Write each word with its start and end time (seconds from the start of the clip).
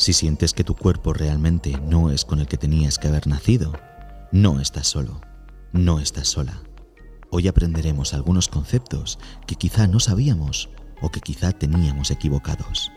Si 0.00 0.14
sientes 0.14 0.54
que 0.54 0.64
tu 0.64 0.74
cuerpo 0.76 1.12
realmente 1.12 1.78
no 1.84 2.10
es 2.10 2.24
con 2.24 2.40
el 2.40 2.46
que 2.46 2.56
tenías 2.56 2.98
que 2.98 3.08
haber 3.08 3.26
nacido, 3.26 3.74
no 4.32 4.58
estás 4.58 4.86
solo, 4.86 5.20
no 5.74 6.00
estás 6.00 6.26
sola. 6.26 6.62
Hoy 7.30 7.48
aprenderemos 7.48 8.14
algunos 8.14 8.48
conceptos 8.48 9.18
que 9.46 9.56
quizá 9.56 9.86
no 9.86 10.00
sabíamos 10.00 10.70
o 11.02 11.10
que 11.10 11.20
quizá 11.20 11.52
teníamos 11.52 12.10
equivocados. 12.10 12.90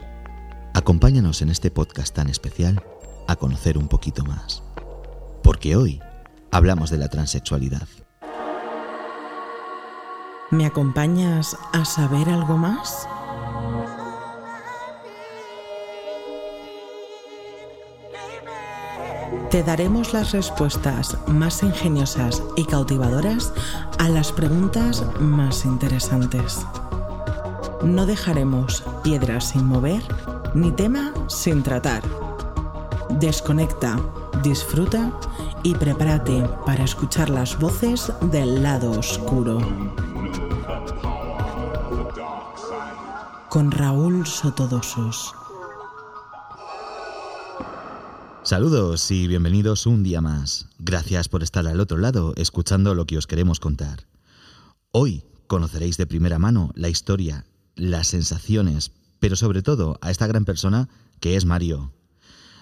Acompáñanos 0.74 1.42
en 1.42 1.50
este 1.50 1.72
podcast 1.72 2.16
tan 2.16 2.30
especial 2.30 2.82
a 3.28 3.36
conocer 3.36 3.78
un 3.78 3.90
poquito 3.90 4.24
más. 4.24 4.64
Porque 5.44 5.76
hoy 5.76 6.02
hablamos 6.52 6.90
de 6.90 7.00
la 7.00 7.10
transexualidad. 7.10 7.86
¿Me 10.52 10.66
acompañas 10.66 11.58
a 11.74 11.84
saber 11.84 12.30
algo 12.30 12.58
más? 12.58 13.10
Te 19.54 19.62
daremos 19.62 20.14
las 20.14 20.32
respuestas 20.32 21.16
más 21.28 21.62
ingeniosas 21.62 22.42
y 22.56 22.66
cautivadoras 22.66 23.54
a 24.00 24.10
las 24.10 24.32
preguntas 24.32 25.06
más 25.20 25.66
interesantes. 25.66 26.66
No 27.84 28.08
dejaremos 28.08 28.84
piedras 29.04 29.50
sin 29.50 29.68
mover 29.68 30.02
ni 30.56 30.72
tema 30.72 31.14
sin 31.28 31.62
tratar. 31.62 32.02
Desconecta, 33.20 34.00
disfruta 34.42 35.12
y 35.62 35.76
prepárate 35.76 36.50
para 36.66 36.84
escuchar 36.84 37.30
las 37.30 37.60
voces 37.60 38.12
del 38.32 38.64
lado 38.64 38.90
oscuro. 38.90 39.60
Con 43.50 43.70
Raúl 43.70 44.26
Sotodosos. 44.26 45.36
Saludos 48.44 49.10
y 49.10 49.26
bienvenidos 49.28 49.86
un 49.88 50.04
día 50.04 50.20
más. 50.20 50.68
Gracias 50.78 51.30
por 51.30 51.44
estar 51.44 51.66
al 51.66 51.80
otro 51.80 51.98
lado 51.98 52.34
escuchando 52.36 52.94
lo 52.94 53.06
que 53.06 53.18
os 53.18 53.26
queremos 53.26 53.62
contar. 53.62 54.06
Hoy 54.92 55.24
conoceréis 55.48 55.96
de 55.96 56.08
primera 56.08 56.40
mano 56.40 56.74
la 56.76 56.90
historia, 56.90 57.46
las 57.76 58.08
sensaciones, 58.08 58.92
pero 59.20 59.38
sobre 59.38 59.62
todo 59.62 59.98
a 60.02 60.12
esta 60.12 60.28
gran 60.28 60.44
persona 60.44 60.90
que 61.22 61.38
es 61.38 61.46
Mario. 61.46 61.94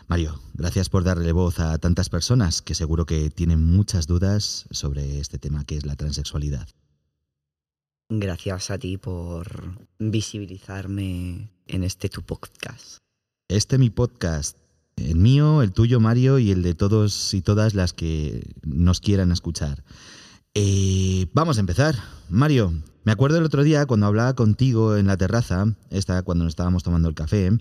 Mario, 0.07 0.39
gracias 0.53 0.87
por 0.87 1.03
darle 1.03 1.31
voz 1.31 1.59
a 1.59 1.75
tantas 1.79 2.09
personas 2.09 2.61
que 2.61 2.75
seguro 2.75 3.07
que 3.07 3.31
tienen 3.31 3.65
muchas 3.65 4.05
dudas 4.05 4.67
sobre 4.69 5.19
este 5.19 5.39
tema 5.39 5.63
que 5.65 5.77
es 5.77 5.85
la 5.87 5.95
transexualidad. 5.95 6.67
Gracias 8.07 8.69
a 8.69 8.77
ti 8.77 8.97
por 8.97 9.87
visibilizarme 9.97 11.49
en 11.65 11.83
este 11.83 12.07
tu 12.07 12.21
podcast. 12.21 12.97
Este 13.47 13.79
mi 13.79 13.89
podcast 13.89 14.60
el 14.95 15.15
mío, 15.15 15.61
el 15.61 15.71
tuyo, 15.71 15.99
Mario, 15.99 16.39
y 16.39 16.51
el 16.51 16.61
de 16.63 16.75
todos 16.75 17.33
y 17.33 17.41
todas 17.41 17.73
las 17.73 17.93
que 17.93 18.53
nos 18.63 18.99
quieran 18.99 19.31
escuchar. 19.31 19.83
Eh, 20.53 21.27
vamos 21.33 21.57
a 21.57 21.61
empezar. 21.61 21.95
Mario, 22.29 22.73
me 23.03 23.11
acuerdo 23.11 23.37
el 23.37 23.45
otro 23.45 23.63
día 23.63 23.85
cuando 23.85 24.05
hablaba 24.05 24.35
contigo 24.35 24.97
en 24.97 25.07
la 25.07 25.17
terraza, 25.17 25.65
esta 25.89 26.21
cuando 26.23 26.43
nos 26.43 26.51
estábamos 26.51 26.83
tomando 26.83 27.09
el 27.09 27.15
café, 27.15 27.51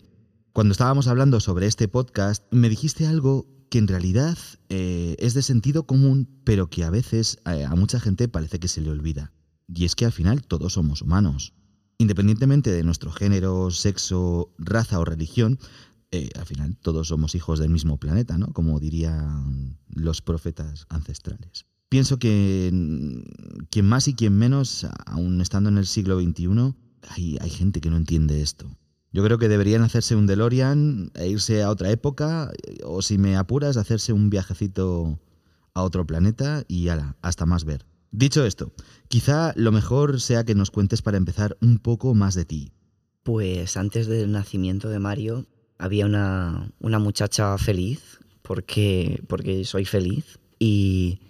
cuando 0.53 0.73
estábamos 0.73 1.07
hablando 1.07 1.41
sobre 1.41 1.67
este 1.67 1.89
podcast, 1.89 2.45
me 2.51 2.69
dijiste 2.69 3.07
algo 3.07 3.47
que 3.71 3.79
en 3.79 3.89
realidad 3.89 4.37
eh, 4.69 5.15
es 5.19 5.33
de 5.35 5.43
sentido 5.43 5.85
común, 5.85 6.29
pero 6.45 6.69
que 6.69 6.85
a 6.85 6.91
veces 6.91 7.39
eh, 7.47 7.65
a 7.65 7.75
mucha 7.77 8.01
gente 8.01 8.29
parece 8.29 8.59
que 8.59 8.69
se 8.69 8.81
le 8.81 8.91
olvida. 8.91 9.33
Y 9.73 9.85
es 9.85 9.95
que 9.95 10.05
al 10.05 10.13
final 10.13 10.43
todos 10.43 10.73
somos 10.73 11.03
humanos. 11.03 11.55
Independientemente 11.99 12.73
de 12.73 12.83
nuestro 12.83 13.13
género, 13.13 13.71
sexo, 13.71 14.53
raza 14.59 14.99
o 14.99 15.05
religión, 15.05 15.61
eh, 16.13 16.31
al 16.39 16.47
final 16.47 16.77
todos 16.77 17.09
somos 17.09 17.35
hijos 17.35 17.59
del 17.59 17.71
mismo 17.71 17.97
planeta, 17.99 18.37
¿no? 18.39 18.53
Como 18.53 18.81
dirían 18.81 19.79
los 19.89 20.23
profetas 20.23 20.87
ancestrales. 20.89 21.67
Pienso 21.89 22.19
que 22.19 22.71
mm, 22.73 23.67
quien 23.71 23.87
más 23.87 24.09
y 24.09 24.15
quien 24.15 24.37
menos, 24.37 24.87
aún 25.07 25.41
estando 25.41 25.71
en 25.71 25.79
el 25.79 25.87
siglo 25.87 26.21
XXI, 26.21 26.75
hay, 27.09 27.39
hay 27.41 27.51
gente 27.51 27.81
que 27.81 27.91
no 27.91 27.97
entiende 27.97 28.43
esto. 28.43 28.77
Yo 29.13 29.25
creo 29.25 29.39
que 29.39 29.49
deberían 29.49 29.83
hacerse 29.83 30.15
un 30.15 30.27
DeLorean 30.27 31.11
e 31.15 31.29
irse 31.29 31.63
a 31.63 31.71
otra 31.71 31.91
época, 31.91 32.53
o 32.85 33.03
si 33.03 33.19
me 33.19 33.37
apuras, 33.37 33.77
hacerse 33.77 34.13
un 34.13 34.31
viajecito 34.31 35.19
a 35.75 35.83
otro 35.83 36.07
planeta 36.07 36.65
y 36.69 36.89
ala, 36.89 37.17
hasta 37.21 37.47
más 37.47 37.65
ver. 37.65 37.87
Dicho 38.13 38.45
esto, 38.45 38.73
quizá 39.09 39.53
lo 39.57 39.73
mejor 39.73 40.21
sea 40.21 40.45
que 40.45 40.55
nos 40.55 40.71
cuentes 40.71 41.03
para 41.03 41.17
empezar 41.17 41.57
un 41.61 41.79
poco 41.79 42.15
más 42.15 42.35
de 42.35 42.45
ti. 42.45 42.73
Pues 43.23 43.77
antes 43.77 44.07
del 44.07 44.33
nacimiento 44.33 44.89
de 44.89 44.99
Mario, 44.99 45.47
había 45.81 46.05
una, 46.05 46.71
muchacha 46.79 47.57
feliz, 47.57 48.21
porque, 48.43 49.23
porque 49.29 49.65
soy 49.65 49.87
feliz, 49.87 50.39
y 50.59 51.21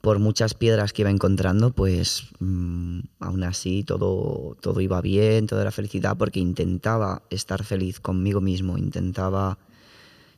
por 0.00 0.18
muchas 0.18 0.54
piedras 0.54 0.94
que 0.94 1.02
iba 1.02 1.10
encontrando, 1.10 1.72
pues 1.72 2.22
mm, 2.38 3.00
aún 3.20 3.44
así 3.44 3.84
todo, 3.84 4.56
todo 4.62 4.80
iba 4.80 5.00
bien, 5.02 5.46
todo 5.46 5.60
era 5.60 5.70
felicidad, 5.70 6.16
porque 6.16 6.40
intentaba 6.40 7.22
estar 7.28 7.64
feliz 7.64 8.00
conmigo 8.00 8.40
mismo, 8.40 8.78
intentaba 8.78 9.58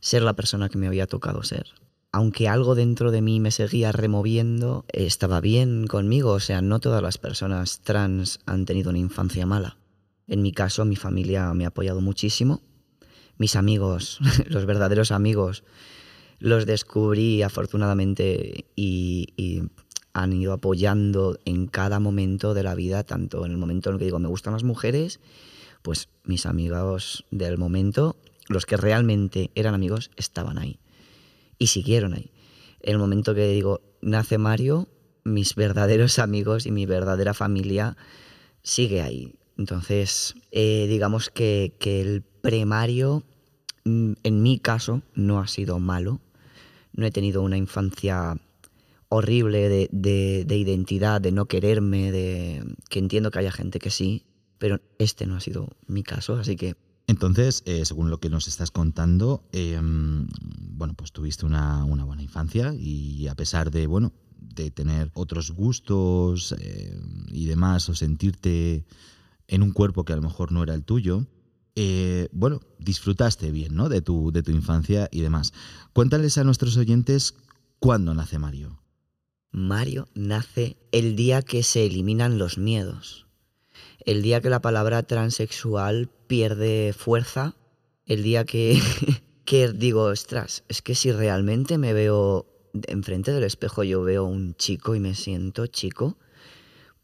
ser 0.01 0.23
la 0.23 0.35
persona 0.35 0.69
que 0.69 0.79
me 0.79 0.89
había 0.89 1.07
tocado 1.07 1.45
ser. 1.45 1.67
Aunque 2.11 2.49
algo 2.49 2.75
dentro 2.75 3.13
de 3.13 3.23
mí 3.23 3.39
me 3.39 3.53
seguía 3.53 3.93
removiendo, 3.93 4.85
estaba 4.89 5.41
bien 5.41 5.87
conmigo, 5.87 6.33
o 6.33 6.41
sea, 6.41 6.61
no 6.61 6.81
todas 6.81 7.03
las 7.03 7.19
personas 7.19 7.81
trans 7.81 8.41
han 8.47 8.65
tenido 8.65 8.91
una 8.91 8.99
infancia 8.99 9.47
mala. 9.47 9.77
En 10.27 10.43
mi 10.43 10.53
caso, 10.53 10.85
mi 10.85 10.97
familia 10.97 11.53
me 11.55 11.65
ha 11.65 11.69
apoyado 11.69 12.01
muchísimo 12.01 12.63
mis 13.39 13.57
amigos, 13.57 14.19
los 14.47 14.67
verdaderos 14.67 15.13
amigos, 15.13 15.65
los 16.39 16.67
descubrí 16.67 17.43
afortunadamente 17.43 18.67
y, 18.77 19.63
han 20.15 20.33
ido 20.33 20.53
apoyando 20.53 21.39
en 21.45 21.69
cada 21.69 22.01
momento 22.01 22.53
de 22.53 22.65
la 22.65 22.75
vida, 22.75 23.05
tanto 23.05 23.45
en 23.45 23.53
el 23.53 23.57
momento 23.57 23.89
en 23.89 23.95
el 23.95 23.99
que 24.01 24.07
digo 24.07 24.19
me 24.19 24.27
gustan 24.27 24.53
las 24.53 24.65
mujeres, 24.65 25.21
pues 25.83 26.09
mis 26.25 26.45
amigos 26.45 27.25
del 27.31 27.57
momento, 27.57 28.17
los 28.49 28.67
que 28.67 28.77
realmente 28.77 29.53
eran 29.55 29.75
amigos, 29.75 30.11
estaban 30.17 30.59
ahí 30.59 30.81
y 31.57 31.69
siguieron 31.69 32.15
ahí. 32.15 32.33
En 32.81 32.95
el 32.95 32.99
momento 32.99 33.33
que 33.33 33.47
digo 33.47 33.81
nace 34.01 34.39
Mario, 34.39 34.89
mis 35.23 35.55
verdaderos 35.55 36.19
amigos 36.19 36.67
y 36.67 36.73
mi 36.73 36.85
verdadera 36.85 37.35
familia 37.35 37.97
sigue 38.63 39.03
ahí. 39.03 39.35
Entonces, 39.57 40.35
eh, 40.51 40.87
digamos 40.89 41.31
que, 41.31 41.75
que 41.79 42.01
el 42.01 42.25
primario, 42.41 43.25
mm, 43.85 44.13
en 44.23 44.43
mi 44.43 44.59
caso, 44.59 45.03
no 45.15 45.41
ha 45.41 45.47
sido 45.47 45.79
malo. 45.79 46.21
No 46.93 47.07
he 47.07 47.11
tenido 47.11 47.43
una 47.43 47.57
infancia 47.57 48.37
horrible 49.09 49.89
de, 49.91 50.57
identidad, 50.57 51.21
de 51.21 51.33
no 51.33 51.47
quererme, 51.47 52.13
de 52.13 52.65
que 52.91 52.99
entiendo 52.99 53.31
que 53.31 53.39
haya 53.39 53.53
gente 53.53 53.79
que 53.79 53.91
sí, 53.91 54.25
pero 54.59 54.81
este 54.99 55.27
no 55.27 55.37
ha 55.37 55.41
sido 55.41 55.77
mi 55.87 56.03
caso, 56.03 56.35
así 56.35 56.57
que... 56.57 56.77
Entonces, 57.07 57.63
eh, 57.65 57.87
según 57.87 58.11
lo 58.11 58.21
que 58.21 58.29
nos 58.29 58.49
estás 58.49 58.71
contando, 58.71 59.43
em, 59.53 60.29
bueno, 60.61 60.93
pues 60.95 61.13
tuviste 61.13 61.47
una, 61.47 61.85
buena 61.85 62.23
infancia 62.23 62.75
y 62.75 63.29
a 63.29 63.35
pesar 63.35 63.71
de, 63.71 63.87
bueno, 63.87 64.13
de 64.37 64.71
tener 64.71 65.11
otros 65.15 65.53
gustos 65.53 66.55
eh, 66.59 67.01
y 67.29 67.47
demás, 67.47 67.89
o 67.89 67.95
sentirte 67.95 68.85
en 69.47 69.63
un 69.63 69.73
cuerpo 69.73 70.05
que 70.05 70.13
a 70.13 70.17
lo 70.17 70.23
mejor 70.23 70.53
no 70.53 70.63
era 70.63 70.75
el 70.75 70.85
tuyo, 70.85 71.27
eh, 71.81 72.29
bueno, 72.33 72.61
disfrutaste 72.81 73.53
bien, 73.53 73.77
¿no? 73.77 73.89
De 73.89 74.03
tu, 74.03 74.33
de 74.33 74.43
tu 74.43 74.51
infancia 74.51 75.09
y 75.13 75.21
demás. 75.21 75.53
Cuéntales 75.93 76.37
a 76.37 76.43
nuestros 76.43 76.77
oyentes 76.77 77.37
cuándo 77.79 78.15
nace 78.15 78.41
Mario. 78.41 78.83
Mario 79.53 80.09
nace 80.13 80.77
el 80.91 81.15
día 81.15 81.43
que 81.43 81.63
se 81.63 81.87
eliminan 81.87 82.37
los 82.37 82.59
miedos, 82.59 83.29
el 84.05 84.23
día 84.23 84.41
que 84.41 84.51
la 84.51 84.61
palabra 84.61 85.05
transexual 85.05 86.11
pierde 86.27 86.93
fuerza, 86.99 87.55
el 88.07 88.25
día 88.25 88.45
que, 88.45 88.83
que 89.45 89.69
digo, 89.69 90.03
ostras, 90.03 90.65
es 90.67 90.83
que 90.83 90.97
si 90.97 91.13
realmente 91.13 91.79
me 91.79 91.93
veo 91.93 92.45
enfrente 92.89 93.31
del 93.31 93.45
espejo, 93.45 93.85
yo 93.85 94.03
veo 94.03 94.25
un 94.25 94.57
chico 94.57 94.97
y 94.97 95.01
me 95.01 95.15
siento 95.15 95.69
chico, 95.69 96.19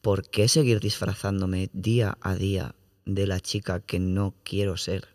¿por 0.01 0.29
qué 0.29 0.49
seguir 0.49 0.81
disfrazándome 0.81 1.71
día 1.73 2.19
a 2.21 2.35
día 2.35 2.75
de 3.07 3.27
la 3.27 3.41
chica 3.41 3.81
que 3.81 3.99
no 3.99 4.35
quiero 4.45 4.77
ser? 4.77 5.09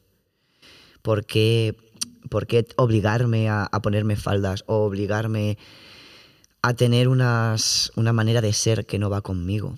¿Por 1.02 1.26
qué, 1.26 1.76
por 2.30 2.48
qué 2.48 2.68
obligarme 2.76 3.50
a, 3.50 3.70
ponerme 3.82 4.16
faldas 4.16 4.64
o 4.68 4.84
obligarme 4.86 5.58
a 6.62 6.74
tener 6.74 7.08
unas, 7.08 7.92
una 7.96 8.14
manera 8.14 8.42
de 8.42 8.54
ser 8.54 8.86
que 8.86 9.00
no 9.00 9.10
va 9.10 9.22
conmigo? 9.22 9.78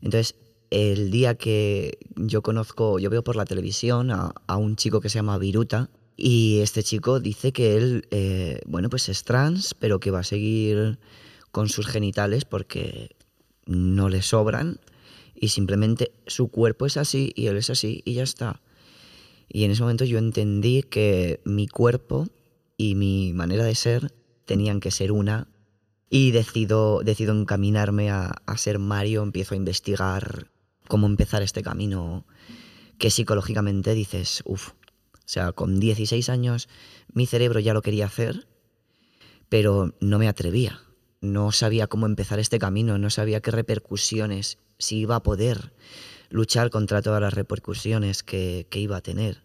Entonces, 0.00 0.34
el 0.70 1.10
día 1.10 1.36
que 1.36 1.98
yo 2.16 2.42
conozco, 2.42 2.98
yo 2.98 3.10
veo 3.10 3.22
por 3.22 3.36
la 3.36 3.44
televisión 3.44 4.10
a, 4.10 4.56
un 4.56 4.76
chico 4.76 5.00
que 5.00 5.08
se 5.08 5.18
llama 5.18 5.38
Viruta, 5.38 5.90
y 6.16 6.60
este 6.60 6.82
chico 6.82 7.20
dice 7.20 7.52
que 7.52 7.76
él, 7.76 8.06
eh, 8.10 8.60
bueno, 8.66 8.90
pues 8.90 9.08
es 9.08 9.24
trans, 9.24 9.74
pero 9.74 9.98
que 9.98 10.10
va 10.10 10.20
a 10.20 10.24
seguir 10.24 10.98
con 11.50 11.68
sus 11.68 11.86
genitales 11.86 12.44
porque 12.44 13.16
no 13.66 14.08
le 14.08 14.22
sobran 14.22 14.78
y 15.42 15.48
simplemente 15.48 16.12
su 16.28 16.52
cuerpo 16.52 16.86
es 16.86 16.96
así 16.96 17.32
y 17.34 17.48
él 17.48 17.56
es 17.56 17.68
así 17.68 18.00
y 18.04 18.14
ya 18.14 18.22
está. 18.22 18.62
Y 19.48 19.64
en 19.64 19.72
ese 19.72 19.82
momento 19.82 20.04
yo 20.04 20.18
entendí 20.18 20.84
que 20.84 21.40
mi 21.44 21.66
cuerpo 21.66 22.28
y 22.76 22.94
mi 22.94 23.32
manera 23.32 23.64
de 23.64 23.74
ser 23.74 24.14
tenían 24.44 24.78
que 24.78 24.92
ser 24.92 25.10
una 25.10 25.48
y 26.08 26.30
decido, 26.30 27.00
decido 27.02 27.34
encaminarme 27.34 28.08
a, 28.08 28.36
a 28.46 28.56
ser 28.56 28.78
Mario, 28.78 29.24
empiezo 29.24 29.54
a 29.54 29.56
investigar 29.56 30.52
cómo 30.86 31.08
empezar 31.08 31.42
este 31.42 31.62
camino 31.62 32.24
que 32.98 33.10
psicológicamente 33.10 33.94
dices, 33.94 34.44
uff, 34.46 34.68
o 34.68 34.74
sea, 35.24 35.50
con 35.50 35.80
16 35.80 36.28
años 36.28 36.68
mi 37.12 37.26
cerebro 37.26 37.58
ya 37.58 37.74
lo 37.74 37.82
quería 37.82 38.06
hacer, 38.06 38.46
pero 39.48 39.92
no 39.98 40.20
me 40.20 40.28
atrevía. 40.28 40.82
No 41.20 41.50
sabía 41.50 41.88
cómo 41.88 42.06
empezar 42.06 42.38
este 42.38 42.60
camino, 42.60 42.96
no 42.96 43.10
sabía 43.10 43.40
qué 43.40 43.50
repercusiones, 43.50 44.58
si 44.82 44.98
iba 44.98 45.16
a 45.16 45.22
poder 45.22 45.72
luchar 46.28 46.70
contra 46.70 47.02
todas 47.02 47.20
las 47.20 47.34
repercusiones 47.34 48.22
que, 48.22 48.66
que 48.68 48.80
iba 48.80 48.96
a 48.96 49.00
tener. 49.00 49.42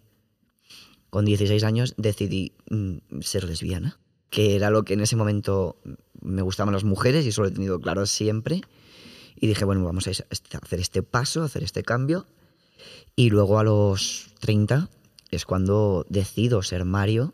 Con 1.10 1.26
16 1.26 1.64
años 1.64 1.94
decidí 1.98 2.54
mm, 2.70 3.22
ser 3.22 3.44
lesbiana, 3.44 4.00
que 4.30 4.56
era 4.56 4.70
lo 4.70 4.84
que 4.84 4.94
en 4.94 5.02
ese 5.02 5.16
momento 5.16 5.78
me 6.22 6.42
gustaban 6.42 6.74
las 6.74 6.84
mujeres 6.84 7.26
y 7.26 7.30
eso 7.30 7.42
lo 7.42 7.50
he 7.50 7.52
tenido 7.52 7.80
claro 7.80 8.06
siempre. 8.06 8.62
Y 9.40 9.48
dije, 9.48 9.66
bueno, 9.66 9.84
vamos 9.84 10.08
a 10.08 10.12
hacer 10.12 10.80
este 10.80 11.04
paso, 11.04 11.44
hacer 11.44 11.64
este 11.64 11.84
cambio. 11.84 12.26
Y 13.16 13.30
luego 13.30 13.60
a 13.60 13.64
los 13.64 14.34
30 14.40 14.90
es 15.30 15.46
cuando 15.46 16.06
decido 16.10 16.64
ser 16.64 16.86
Mario, 16.86 17.34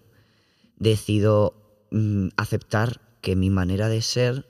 decido 0.77 1.55
mm, 1.91 2.29
aceptar 2.35 3.01
que 3.21 3.35
mi 3.37 3.49
manera 3.49 3.87
de 3.87 4.01
ser 4.01 4.49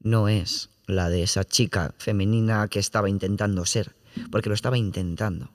no 0.00 0.28
es 0.28 0.70
la 0.90 1.08
de 1.08 1.22
esa 1.22 1.44
chica 1.44 1.94
femenina 1.98 2.68
que 2.68 2.78
estaba 2.78 3.08
intentando 3.08 3.64
ser, 3.64 3.94
porque 4.30 4.48
lo 4.48 4.54
estaba 4.54 4.78
intentando. 4.78 5.50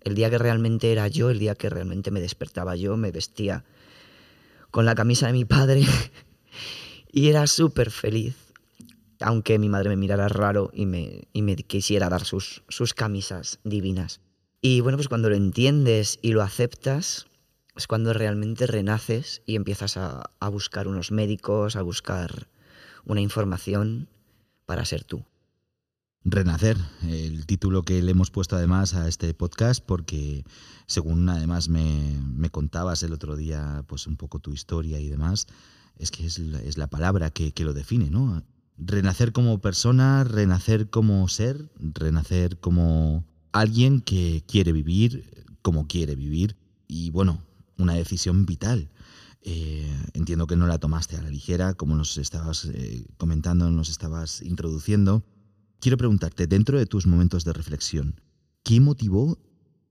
El 0.00 0.14
día 0.14 0.30
que 0.30 0.38
realmente 0.38 0.92
era 0.92 1.08
yo, 1.08 1.30
el 1.30 1.38
día 1.38 1.54
que 1.54 1.68
realmente 1.68 2.10
me 2.10 2.20
despertaba 2.20 2.76
yo, 2.76 2.96
me 2.96 3.10
vestía 3.10 3.64
con 4.70 4.84
la 4.84 4.94
camisa 4.94 5.26
de 5.26 5.32
mi 5.32 5.44
padre 5.44 5.82
y 7.12 7.28
era 7.28 7.46
súper 7.46 7.90
feliz. 7.90 8.36
Aunque 9.20 9.58
mi 9.58 9.68
madre 9.68 9.88
me 9.88 9.96
mirara 9.96 10.28
raro 10.28 10.70
y 10.72 10.86
me, 10.86 11.26
y 11.32 11.42
me 11.42 11.56
quisiera 11.56 12.08
dar 12.08 12.24
sus, 12.24 12.62
sus 12.68 12.94
camisas 12.94 13.58
divinas. 13.64 14.20
Y 14.60 14.80
bueno, 14.80 14.96
pues 14.96 15.08
cuando 15.08 15.28
lo 15.28 15.34
entiendes 15.34 16.18
y 16.22 16.32
lo 16.32 16.42
aceptas, 16.42 17.26
es 17.76 17.86
cuando 17.88 18.12
realmente 18.12 18.66
renaces 18.66 19.42
y 19.44 19.56
empiezas 19.56 19.96
a, 19.96 20.30
a 20.38 20.48
buscar 20.48 20.86
unos 20.86 21.10
médicos, 21.10 21.74
a 21.74 21.82
buscar 21.82 22.48
una 23.04 23.20
información 23.20 24.08
para 24.68 24.84
ser 24.84 25.02
tú. 25.02 25.24
Renacer, 26.24 26.76
el 27.04 27.46
título 27.46 27.84
que 27.84 28.02
le 28.02 28.10
hemos 28.10 28.30
puesto 28.30 28.54
además 28.54 28.92
a 28.92 29.08
este 29.08 29.32
podcast, 29.32 29.82
porque 29.82 30.44
según 30.86 31.26
además 31.30 31.70
me, 31.70 32.20
me 32.20 32.50
contabas 32.50 33.02
el 33.02 33.14
otro 33.14 33.34
día, 33.34 33.82
pues 33.86 34.06
un 34.06 34.18
poco 34.18 34.40
tu 34.40 34.52
historia 34.52 35.00
y 35.00 35.08
demás, 35.08 35.46
es 35.96 36.10
que 36.10 36.26
es 36.26 36.38
la, 36.38 36.60
es 36.60 36.76
la 36.76 36.86
palabra 36.86 37.30
que, 37.30 37.52
que, 37.52 37.64
lo 37.64 37.72
define, 37.72 38.10
¿no? 38.10 38.44
Renacer 38.76 39.32
como 39.32 39.58
persona, 39.62 40.22
renacer 40.24 40.90
como 40.90 41.26
ser, 41.28 41.70
renacer 41.80 42.58
como 42.60 43.24
alguien 43.52 44.02
que 44.02 44.44
quiere 44.46 44.72
vivir 44.72 45.24
como 45.62 45.86
quiere 45.86 46.14
vivir 46.14 46.56
y 46.86 47.08
bueno, 47.08 47.42
una 47.78 47.94
decisión 47.94 48.44
vital. 48.44 48.90
Eh, 49.42 49.90
entiendo 50.14 50.46
que 50.46 50.56
no 50.56 50.66
la 50.66 50.78
tomaste 50.78 51.16
a 51.16 51.22
la 51.22 51.30
ligera, 51.30 51.74
como 51.74 51.94
nos 51.96 52.18
estabas 52.18 52.64
eh, 52.66 53.06
comentando, 53.16 53.70
nos 53.70 53.88
estabas 53.88 54.42
introduciendo. 54.42 55.24
Quiero 55.80 55.96
preguntarte, 55.96 56.46
dentro 56.46 56.78
de 56.78 56.86
tus 56.86 57.06
momentos 57.06 57.44
de 57.44 57.52
reflexión, 57.52 58.20
¿qué 58.64 58.80
motivó 58.80 59.38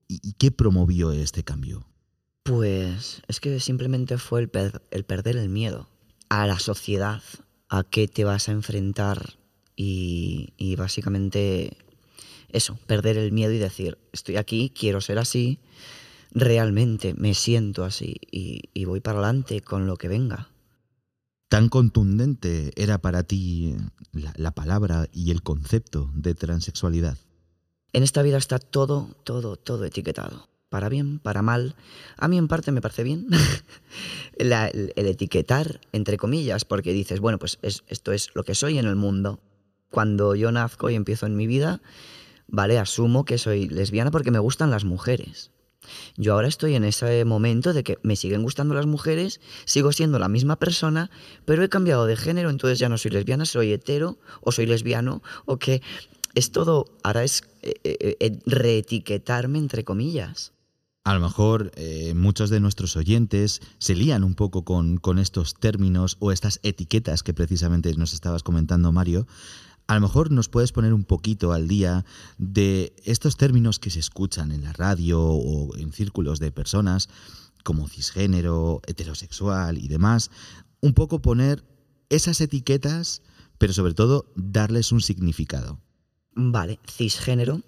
y, 0.07 0.33
qué 0.33 0.51
promovió 0.51 1.11
este 1.11 1.43
cambio? 1.43 1.87
Pues 2.43 3.21
es 3.27 3.39
que 3.39 3.59
simplemente 3.59 4.17
fue 4.17 4.41
el, 4.41 4.51
el 4.91 5.03
perder 5.05 5.37
el 5.37 5.49
miedo 5.49 5.89
a 6.29 6.45
la 6.45 6.59
sociedad, 6.59 7.21
a 7.69 7.83
qué 7.83 8.07
te 8.07 8.23
vas 8.23 8.49
a 8.49 8.51
enfrentar 8.51 9.37
y, 9.77 10.75
básicamente 10.77 11.77
eso, 12.49 12.79
perder 12.87 13.17
el 13.17 13.31
miedo 13.31 13.51
y 13.51 13.59
decir, 13.59 13.97
estoy 14.11 14.37
aquí, 14.37 14.71
quiero 14.77 15.01
ser 15.01 15.19
así, 15.19 15.59
realmente 16.31 17.13
me 17.13 17.33
siento 17.33 17.83
así 17.83 18.15
y, 18.31 18.69
y 18.73 18.85
voy 18.85 18.99
para 18.99 19.19
adelante 19.19 19.61
con 19.61 19.87
lo 19.87 19.97
que 19.97 20.07
venga. 20.07 20.49
¿Tan 21.49 21.69
contundente 21.69 22.71
era 22.75 22.97
para 22.97 23.23
ti 23.23 23.75
la, 24.11 24.33
la, 24.35 24.51
palabra 24.51 25.07
y 25.13 25.31
el 25.31 25.43
concepto 25.43 26.11
de 26.13 26.35
transexualidad? 26.35 27.17
En 27.93 28.03
esta 28.03 28.21
vida 28.21 28.37
está 28.37 28.59
todo, 28.59 29.15
todo, 29.23 29.55
todo 29.55 29.85
etiquetado. 29.85 30.49
Para 30.69 30.89
bien, 30.89 31.19
para 31.19 31.41
mal. 31.41 31.75
A 32.17 32.27
mí 32.27 32.37
en 32.37 32.49
parte 32.49 32.73
me 32.73 32.81
parece 32.81 33.03
bien 33.03 33.27
la, 34.37 34.67
el, 34.67 34.91
el, 34.97 35.05
etiquetar, 35.05 35.79
entre 35.93 36.17
comillas, 36.17 36.65
porque 36.65 36.91
dices, 36.91 37.21
bueno, 37.21 37.39
pues 37.39 37.59
es, 37.61 37.85
esto 37.87 38.11
es 38.11 38.29
lo 38.35 38.43
que 38.43 38.53
soy 38.53 38.77
en 38.77 38.85
el 38.85 38.97
mundo. 38.97 39.39
Cuando 39.89 40.35
yo 40.35 40.51
nazco 40.51 40.89
y 40.89 40.95
empiezo 40.95 41.25
en 41.27 41.37
mi 41.37 41.47
vida, 41.47 41.81
vale, 42.47 42.77
asumo 42.77 43.23
que 43.23 43.37
soy 43.37 43.69
lesbiana 43.69 44.11
porque 44.11 44.31
me 44.31 44.39
gustan 44.39 44.69
las 44.69 44.83
mujeres. 44.83 45.51
Yo 46.15 46.33
ahora 46.33 46.47
estoy 46.47 46.75
en 46.75 46.83
ese 46.83 47.25
momento 47.25 47.73
de 47.73 47.83
que 47.83 47.97
me 48.03 48.15
siguen 48.15 48.43
gustando 48.43 48.73
las 48.73 48.85
mujeres, 48.85 49.41
sigo 49.65 49.91
siendo 49.91 50.19
la 50.19 50.29
misma 50.29 50.57
persona, 50.57 51.09
pero 51.45 51.63
he 51.63 51.69
cambiado 51.69 52.05
de 52.05 52.15
género, 52.15 52.49
entonces 52.49 52.79
ya 52.79 52.89
no 52.89 52.97
soy 52.97 53.11
lesbiana, 53.11 53.45
soy 53.45 53.73
hetero 53.73 54.17
o 54.41 54.51
soy 54.51 54.65
lesbiano, 54.65 55.21
o 55.45 55.57
que 55.57 55.81
es 56.35 56.51
todo, 56.51 56.85
ahora 57.03 57.23
es 57.23 57.43
eh, 57.63 57.73
eh, 57.83 58.39
reetiquetarme 58.45 59.57
entre 59.57 59.83
comillas. 59.83 60.53
A 61.07 61.13
lo 61.13 61.21
mejor 61.21 61.71
eh, 61.77 62.13
muchos 62.15 62.49
de 62.49 62.59
nuestros 62.59 62.97
oyentes 62.97 63.61
se 63.77 63.95
lían 63.95 64.25
un 64.25 64.35
poco 64.35 64.65
con, 64.65 64.97
con 64.97 65.19
estos 65.19 65.55
términos 65.55 66.17
o 66.19 66.33
estas 66.33 66.59
etiquetas 66.63 67.23
que 67.23 67.33
precisamente 67.33 67.93
nos 67.95 68.13
estabas 68.13 68.43
comentando, 68.43 68.91
Mario, 68.91 69.25
a 69.87 69.95
lo 69.95 70.01
mejor 70.01 70.31
nos 70.31 70.49
puedes 70.49 70.73
poner 70.73 70.93
un 70.93 71.05
poquito 71.05 71.53
al 71.53 71.67
día 71.67 72.05
de 72.37 72.93
estos 73.05 73.37
términos 73.37 73.79
que 73.79 73.89
se 73.89 73.99
escuchan 73.99 74.51
en 74.51 74.63
la 74.63 74.73
radio 74.73 75.21
o 75.21 75.75
en 75.77 75.93
círculos 75.93 76.39
de 76.39 76.51
personas 76.51 77.09
como 77.63 77.87
cisgénero, 77.87 78.81
heterosexual 78.85 79.77
y 79.77 79.87
demás, 79.87 80.29
un 80.81 80.93
poco 80.93 81.21
poner 81.21 81.63
esas 82.09 82.39
etiquetas, 82.41 83.21
pero 83.57 83.73
sobre 83.73 83.93
todo 83.93 84.31
darles 84.35 84.91
un 84.91 85.01
significado. 85.01 85.79
Vale, 86.33 86.79
cisgénero 86.89 87.61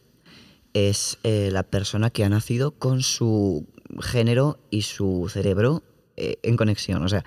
es 0.74 1.18
eh, 1.24 1.50
la 1.52 1.64
persona 1.64 2.10
que 2.12 2.24
ha 2.24 2.30
nacido 2.30 2.72
con 2.72 3.02
su 3.02 3.68
género 4.02 4.60
y 4.70 4.84
su 4.84 5.28
cerebro 5.32 5.84
eh, 6.16 6.38
en 6.44 6.58
conexión, 6.58 7.02
o 7.04 7.10
sea, 7.10 7.26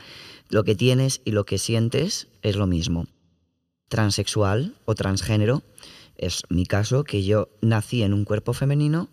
lo 0.49 0.65
que 0.65 0.75
tienes 0.75 1.23
y 1.25 1.33
lo 1.33 1.45
que 1.45 1.59
sientes 1.59 2.29
es 2.43 2.57
lo 2.57 2.67
mismo 2.67 3.07
transexual 3.93 4.75
o 4.87 4.95
transgénero 4.95 5.63
es 6.17 6.45
mi 6.49 6.65
caso, 6.65 7.05
que 7.05 7.23
yo 7.25 7.51
nací 7.61 8.03
en 8.03 8.15
un 8.15 8.25
cuerpo 8.25 8.55
femenino, 8.55 9.11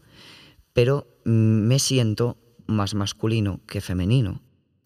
pero 0.71 1.05
me 1.25 1.79
siento 1.79 2.37
más 2.65 2.95
masculino 2.95 3.59
que 3.67 3.81
femenino. 3.81 4.41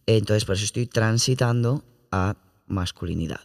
Entonces, 0.08 0.46
por 0.46 0.56
eso 0.56 0.66
estoy 0.66 0.88
transitando 0.88 1.86
a 2.12 2.38
masculinidad. 2.66 3.42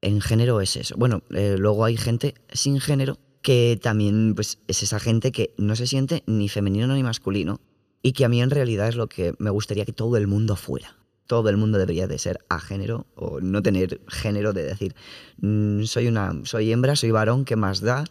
En 0.00 0.20
género 0.20 0.60
es 0.60 0.76
eso. 0.76 0.94
Bueno, 0.96 1.24
eh, 1.30 1.56
luego 1.58 1.84
hay 1.84 1.96
gente 1.96 2.34
sin 2.52 2.78
género 2.78 3.18
que 3.42 3.76
también 3.82 4.34
pues, 4.36 4.60
es 4.68 4.84
esa 4.84 5.00
gente 5.00 5.32
que 5.32 5.52
no 5.58 5.74
se 5.74 5.88
siente 5.88 6.22
ni 6.26 6.48
femenino 6.48 6.86
ni 6.94 7.02
masculino 7.02 7.60
y 8.02 8.12
que 8.12 8.24
a 8.24 8.28
mí 8.28 8.40
en 8.40 8.50
realidad 8.50 8.88
es 8.88 8.94
lo 8.94 9.08
que 9.08 9.34
me 9.38 9.50
gustaría 9.50 9.84
que 9.84 9.92
todo 9.92 10.16
el 10.16 10.28
mundo 10.28 10.54
fuera 10.54 10.96
todo 11.28 11.50
el 11.50 11.56
mundo 11.56 11.78
debería 11.78 12.08
de 12.08 12.18
ser 12.18 12.40
a 12.48 12.58
género 12.58 13.06
o 13.14 13.40
no 13.40 13.62
tener 13.62 14.00
género 14.08 14.52
de 14.52 14.64
decir 14.64 14.96
mmm, 15.36 15.84
soy 15.84 16.08
una 16.08 16.32
soy 16.42 16.72
hembra, 16.72 16.96
soy 16.96 17.12
varón, 17.12 17.44
¿qué 17.44 17.54
más 17.54 17.80
da? 17.80 18.04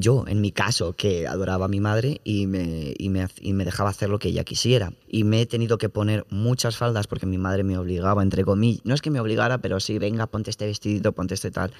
Yo, 0.00 0.26
en 0.28 0.40
mi 0.40 0.52
caso, 0.52 0.92
que 0.92 1.26
adoraba 1.26 1.64
a 1.64 1.68
mi 1.68 1.80
madre 1.80 2.20
y 2.22 2.46
me, 2.46 2.94
y, 2.96 3.08
me, 3.08 3.26
y 3.40 3.52
me 3.52 3.64
dejaba 3.64 3.90
hacer 3.90 4.08
lo 4.08 4.20
que 4.20 4.28
ella 4.28 4.44
quisiera. 4.44 4.92
Y 5.08 5.24
me 5.24 5.40
he 5.40 5.46
tenido 5.46 5.76
que 5.76 5.88
poner 5.88 6.24
muchas 6.30 6.76
faldas 6.76 7.08
porque 7.08 7.26
mi 7.26 7.36
madre 7.36 7.64
me 7.64 7.76
obligaba, 7.76 8.22
entre 8.22 8.44
comillas. 8.44 8.82
No 8.84 8.94
es 8.94 9.02
que 9.02 9.10
me 9.10 9.18
obligara, 9.18 9.58
pero 9.58 9.80
sí, 9.80 9.98
venga, 9.98 10.28
ponte 10.28 10.50
este 10.50 10.66
vestidito, 10.66 11.10
ponte 11.10 11.34
este 11.34 11.50
tal. 11.50 11.72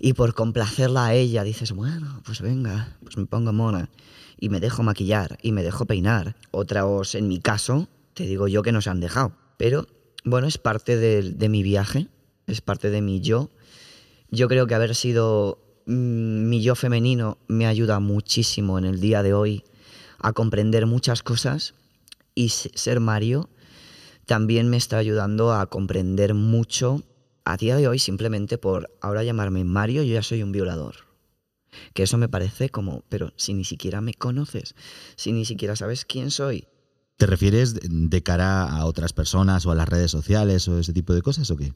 Y 0.00 0.14
por 0.14 0.34
complacerla 0.34 1.06
a 1.06 1.14
ella 1.14 1.44
dices, 1.44 1.70
bueno, 1.70 2.20
pues 2.24 2.40
venga, 2.40 2.96
pues 3.04 3.16
me 3.16 3.26
pongo 3.26 3.52
mona. 3.52 3.90
Y 4.40 4.48
me 4.48 4.58
dejo 4.58 4.82
maquillar 4.82 5.38
y 5.40 5.52
me 5.52 5.62
dejo 5.62 5.86
peinar. 5.86 6.34
Otros, 6.50 7.14
en 7.14 7.28
mi 7.28 7.38
caso, 7.38 7.86
te 8.14 8.24
digo 8.26 8.48
yo 8.48 8.64
que 8.64 8.72
no 8.72 8.80
se 8.80 8.90
han 8.90 8.98
dejado. 8.98 9.30
Pero 9.56 9.86
bueno, 10.26 10.48
es 10.48 10.58
parte 10.58 10.96
de, 10.96 11.22
de, 11.22 11.48
mi 11.48 11.62
viaje, 11.62 12.08
es 12.48 12.60
parte 12.60 12.90
de 12.90 13.00
mi 13.00 13.20
yo. 13.20 13.48
Yo 14.28 14.48
creo 14.48 14.66
que 14.66 14.74
haber 14.74 14.96
sido 14.96 15.58
mmm, 15.86 16.48
mi 16.48 16.60
yo 16.62 16.74
femenino 16.74 17.38
me 17.46 17.66
ayuda 17.66 18.00
muchísimo 18.00 18.76
en 18.76 18.84
el 18.84 19.00
día 19.00 19.22
de 19.22 19.32
hoy 19.32 19.64
a 20.18 20.32
comprender 20.32 20.84
muchas 20.86 21.22
cosas 21.22 21.74
y 22.34 22.48
ser 22.48 22.98
Mario 22.98 23.48
también 24.26 24.68
me 24.68 24.76
está 24.76 24.98
ayudando 24.98 25.52
a 25.52 25.66
comprender 25.66 26.34
mucho 26.34 27.04
a 27.44 27.56
día 27.56 27.76
de 27.76 27.86
hoy 27.86 28.00
simplemente 28.00 28.58
por 28.58 28.90
ahora 29.00 29.22
llamarme 29.22 29.62
Mario 29.62 30.02
yo 30.02 30.14
ya 30.14 30.22
soy 30.24 30.42
un 30.42 30.50
violador. 30.50 31.06
Que 31.94 32.02
eso 32.02 32.18
me 32.18 32.28
parece 32.28 32.68
como, 32.68 33.04
pero 33.08 33.32
si 33.36 33.54
ni 33.54 33.64
siquiera 33.64 34.00
me 34.00 34.14
conoces, 34.14 34.74
si 35.14 35.30
ni 35.30 35.44
siquiera 35.44 35.76
sabes 35.76 36.04
quién 36.04 36.32
soy, 36.32 36.66
¿Te 37.16 37.26
refieres 37.26 37.74
de 37.82 38.22
cara 38.22 38.64
a 38.64 38.84
otras 38.84 39.12
personas 39.12 39.64
o 39.64 39.70
a 39.70 39.74
las 39.74 39.88
redes 39.88 40.10
sociales 40.10 40.68
o 40.68 40.78
ese 40.78 40.92
tipo 40.92 41.14
de 41.14 41.22
cosas 41.22 41.50
o 41.50 41.56
qué? 41.56 41.72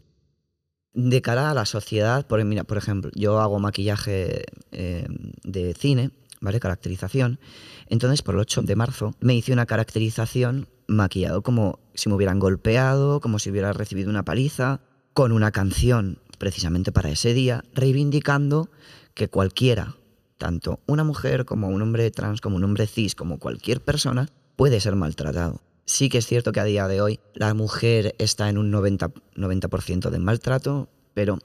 De 0.93 1.23
cara 1.23 1.51
a 1.51 1.55
la 1.55 1.65
sociedad, 1.65 2.27
por, 2.27 2.45
mira, 2.45 2.65
por 2.65 2.77
ejemplo, 2.77 3.11
yo 3.15 3.41
hago 3.41 3.59
maquillaje 3.59 4.45
eh, 4.73 5.07
de 5.45 5.75
cine, 5.75 6.11
¿vale? 6.41 6.61
Caracterización. 6.61 7.39
Entonces, 7.87 8.23
por 8.23 8.35
el 8.35 8.41
8 8.41 8.63
de 8.63 8.77
marzo, 8.77 9.15
me 9.21 9.35
hice 9.35 9.53
una 9.53 9.67
caracterización 9.67 10.69
maquillado 10.89 11.43
como 11.43 11.79
si 11.95 12.09
me 12.09 12.17
hubieran 12.17 12.39
golpeado, 12.39 13.21
como 13.21 13.39
si 13.39 13.51
hubiera 13.51 13.73
recibido 13.73 14.11
una 14.11 14.25
paliza, 14.25 14.81
con 15.15 15.33
una 15.33 15.53
canción 15.53 16.19
precisamente 16.39 16.93
para 16.93 17.11
ese 17.11 17.33
día, 17.33 17.65
reivindicando 17.75 18.71
que 19.15 19.29
cualquiera, 19.29 19.97
tanto 20.39 20.81
una 20.87 21.05
mujer 21.05 21.45
como 21.45 21.69
un 21.69 21.81
hombre 21.81 22.11
trans, 22.11 22.41
como 22.41 22.57
un 22.57 22.65
hombre 22.65 22.87
cis, 22.87 23.15
como 23.15 23.39
cualquier 23.39 23.81
persona, 23.81 24.29
puede 24.61 24.79
ser 24.79 24.95
maltratado. 24.95 25.63
Sí 25.87 26.11
que 26.11 26.19
es 26.19 26.27
cierto 26.27 26.53
que 26.53 26.61
a 26.61 26.65
día 26.65 26.87
de 26.87 27.01
hoy 27.01 27.19
la 27.33 27.55
mujer 27.55 28.15
está 28.19 28.51
en 28.51 28.59
un 28.59 28.71
90%, 28.71 29.11
90 29.35 30.11
de 30.11 30.19
maltrato, 30.19 30.91
pero 31.15 31.39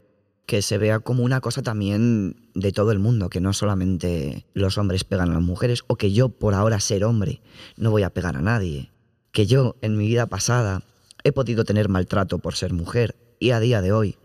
que 0.45 0.61
se 0.61 0.77
vea 0.77 0.99
como 0.99 1.23
una 1.23 1.39
cosa 1.39 1.61
también 1.61 2.35
de 2.55 2.73
todo 2.73 2.91
el 2.91 2.99
mundo, 2.99 3.29
que 3.29 3.39
no 3.39 3.53
solamente 3.53 4.45
los 4.53 4.77
hombres 4.77 5.05
pegan 5.05 5.29
a 5.29 5.35
las 5.35 5.41
mujeres, 5.41 5.83
o 5.87 5.95
que 5.95 6.11
yo 6.11 6.27
por 6.27 6.55
ahora 6.55 6.81
ser 6.81 7.05
hombre 7.05 7.39
no 7.77 7.89
voy 7.89 8.03
a 8.03 8.09
pegar 8.09 8.35
a 8.35 8.41
nadie, 8.41 8.91
que 9.31 9.45
yo 9.45 9.77
en 9.81 9.95
mi 9.95 10.07
vida 10.07 10.25
pasada 10.25 10.83
he 11.23 11.31
podido 11.31 11.63
tener 11.63 11.87
maltrato 11.87 12.39
por 12.39 12.55
ser 12.55 12.73
mujer 12.73 13.15
y 13.39 13.51
a 13.51 13.61
día 13.61 13.81
de 13.81 13.93
hoy, 13.93 14.17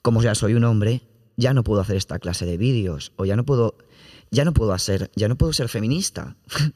como 0.00 0.22
ya 0.22 0.34
soy 0.34 0.54
un 0.54 0.64
hombre, 0.64 1.02
ya 1.36 1.52
no 1.52 1.62
puedo 1.62 1.82
hacer 1.82 1.96
esta 1.96 2.18
clase 2.18 2.46
de 2.46 2.56
vídeos 2.56 3.12
o 3.16 3.26
ya 3.26 3.36
no 3.36 3.44
puedo 3.44 3.74
ya 4.30 4.44
no 4.44 4.52
puedo 4.52 4.72
hacer, 4.72 5.10
ya 5.14 5.28
no 5.28 5.36
puedo 5.36 5.52
ser 5.52 5.68
feminista, 5.68 6.36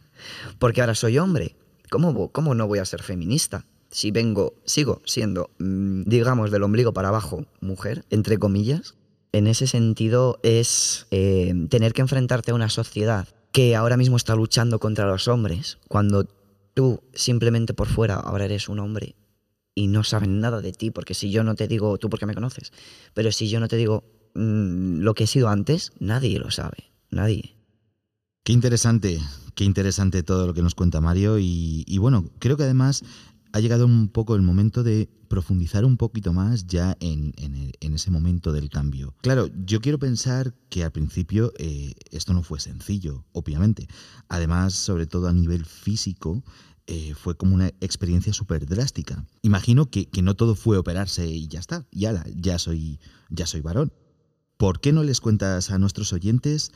porque 0.59 0.81
ahora 0.81 0.95
soy 0.95 1.19
hombre. 1.19 1.57
¿Cómo, 1.91 2.31
¿Cómo 2.31 2.55
no 2.55 2.67
voy 2.67 2.81
a 2.81 2.85
ser 2.85 3.03
feminista? 3.03 3.67
Si 3.91 4.11
vengo, 4.11 4.55
sigo 4.65 5.01
siendo, 5.05 5.51
mm, 5.59 6.03
digamos, 6.07 6.51
del 6.51 6.65
ombligo 6.65 6.93
para 6.93 7.09
abajo, 7.09 7.47
mujer, 7.61 8.05
entre 8.11 8.39
comillas, 8.39 8.97
en 9.33 9.47
ese 9.47 9.67
sentido 9.67 10.41
es 10.43 11.07
eh, 11.11 11.55
tener 11.69 11.93
que 11.93 12.03
enfrentarte 12.03 12.51
a 12.51 12.55
una 12.55 12.71
sociedad 12.71 13.29
que 13.53 13.77
ahora 13.77 13.97
mismo 13.97 14.17
está 14.17 14.35
luchando 14.35 14.81
contra 14.81 15.07
los 15.07 15.29
hombres, 15.29 15.79
cuando 15.89 16.27
tú 16.75 17.01
simplemente 17.15 17.75
por 17.75 17.87
fuera 17.87 18.17
ahora 18.17 18.47
eres 18.47 18.69
un 18.69 18.81
hombre 18.81 19.15
y 19.77 19.87
no 19.87 20.03
saben 20.03 20.41
nada 20.41 20.61
de 20.61 20.73
ti, 20.73 20.91
porque 20.91 21.15
si 21.15 21.31
yo 21.31 21.45
no 21.45 21.55
te 21.55 21.69
digo, 21.69 21.99
tú 21.99 22.11
porque 22.11 22.27
me 22.27 22.35
conoces, 22.35 22.73
pero 23.13 23.31
si 23.31 23.49
yo 23.49 23.61
no 23.61 23.69
te 23.69 23.77
digo 23.77 24.03
mm, 24.35 25.01
lo 25.01 25.15
que 25.15 25.25
he 25.25 25.29
sido 25.29 25.49
antes, 25.49 25.93
nadie 26.01 26.41
lo 26.41 26.51
sabe 26.51 26.94
nadie. 27.15 27.57
Qué 28.45 28.53
interesante, 28.53 29.21
qué 29.55 29.65
interesante 29.65 30.23
todo 30.23 30.47
lo 30.47 30.55
que 30.55 30.63
nos 30.63 30.75
cuenta 30.75 31.01
Mario 31.01 31.39
y, 31.39 31.99
bueno, 31.99 32.31
creo 32.39 32.57
que 32.57 32.65
además 32.65 33.03
ha 33.53 33.61
llegado 33.61 33.87
un 33.87 34.09
poco 34.09 34.35
el 34.35 34.43
momento 34.43 34.83
de 34.83 35.09
profundizar 35.29 35.85
un 35.85 35.97
poquito 35.97 36.33
más 36.33 36.67
ya 36.67 36.97
en, 37.01 37.33
ese 37.81 38.11
momento 38.11 38.53
del 38.53 38.69
cambio. 38.69 39.15
Claro, 39.23 39.49
yo 39.65 39.81
quiero 39.81 39.99
pensar 39.99 40.55
que 40.69 40.85
al 40.85 40.93
principio 40.93 41.53
eh, 41.59 41.95
esto 42.11 42.35
no 42.35 42.43
fue 42.43 42.61
sencillo, 42.61 43.25
obviamente. 43.33 43.87
Además, 44.29 44.75
sobre 44.75 45.07
todo 45.07 45.29
a 45.29 45.33
nivel 45.33 45.65
físico, 45.65 46.43
eh, 46.87 47.15
fue 47.15 47.35
como 47.35 47.55
una 47.55 47.69
experiencia 47.81 48.35
súper 48.35 48.67
drástica. 48.67 49.25
Imagino 49.41 49.87
que, 49.87 50.09
no 50.23 50.35
todo 50.35 50.55
fue 50.55 50.77
operarse 50.77 51.27
y 51.27 51.49
ya 51.49 51.61
está, 51.61 51.87
ya, 51.91 52.59
soy, 52.59 53.01
ya 53.31 53.47
soy 53.47 53.63
varón. 53.63 53.93
¿Por 54.59 54.81
qué 54.81 54.93
no 54.93 55.03
les 55.03 55.21
cuentas 55.21 55.71
a 55.71 55.79
nuestros 55.79 56.13
oyentes 56.13 56.73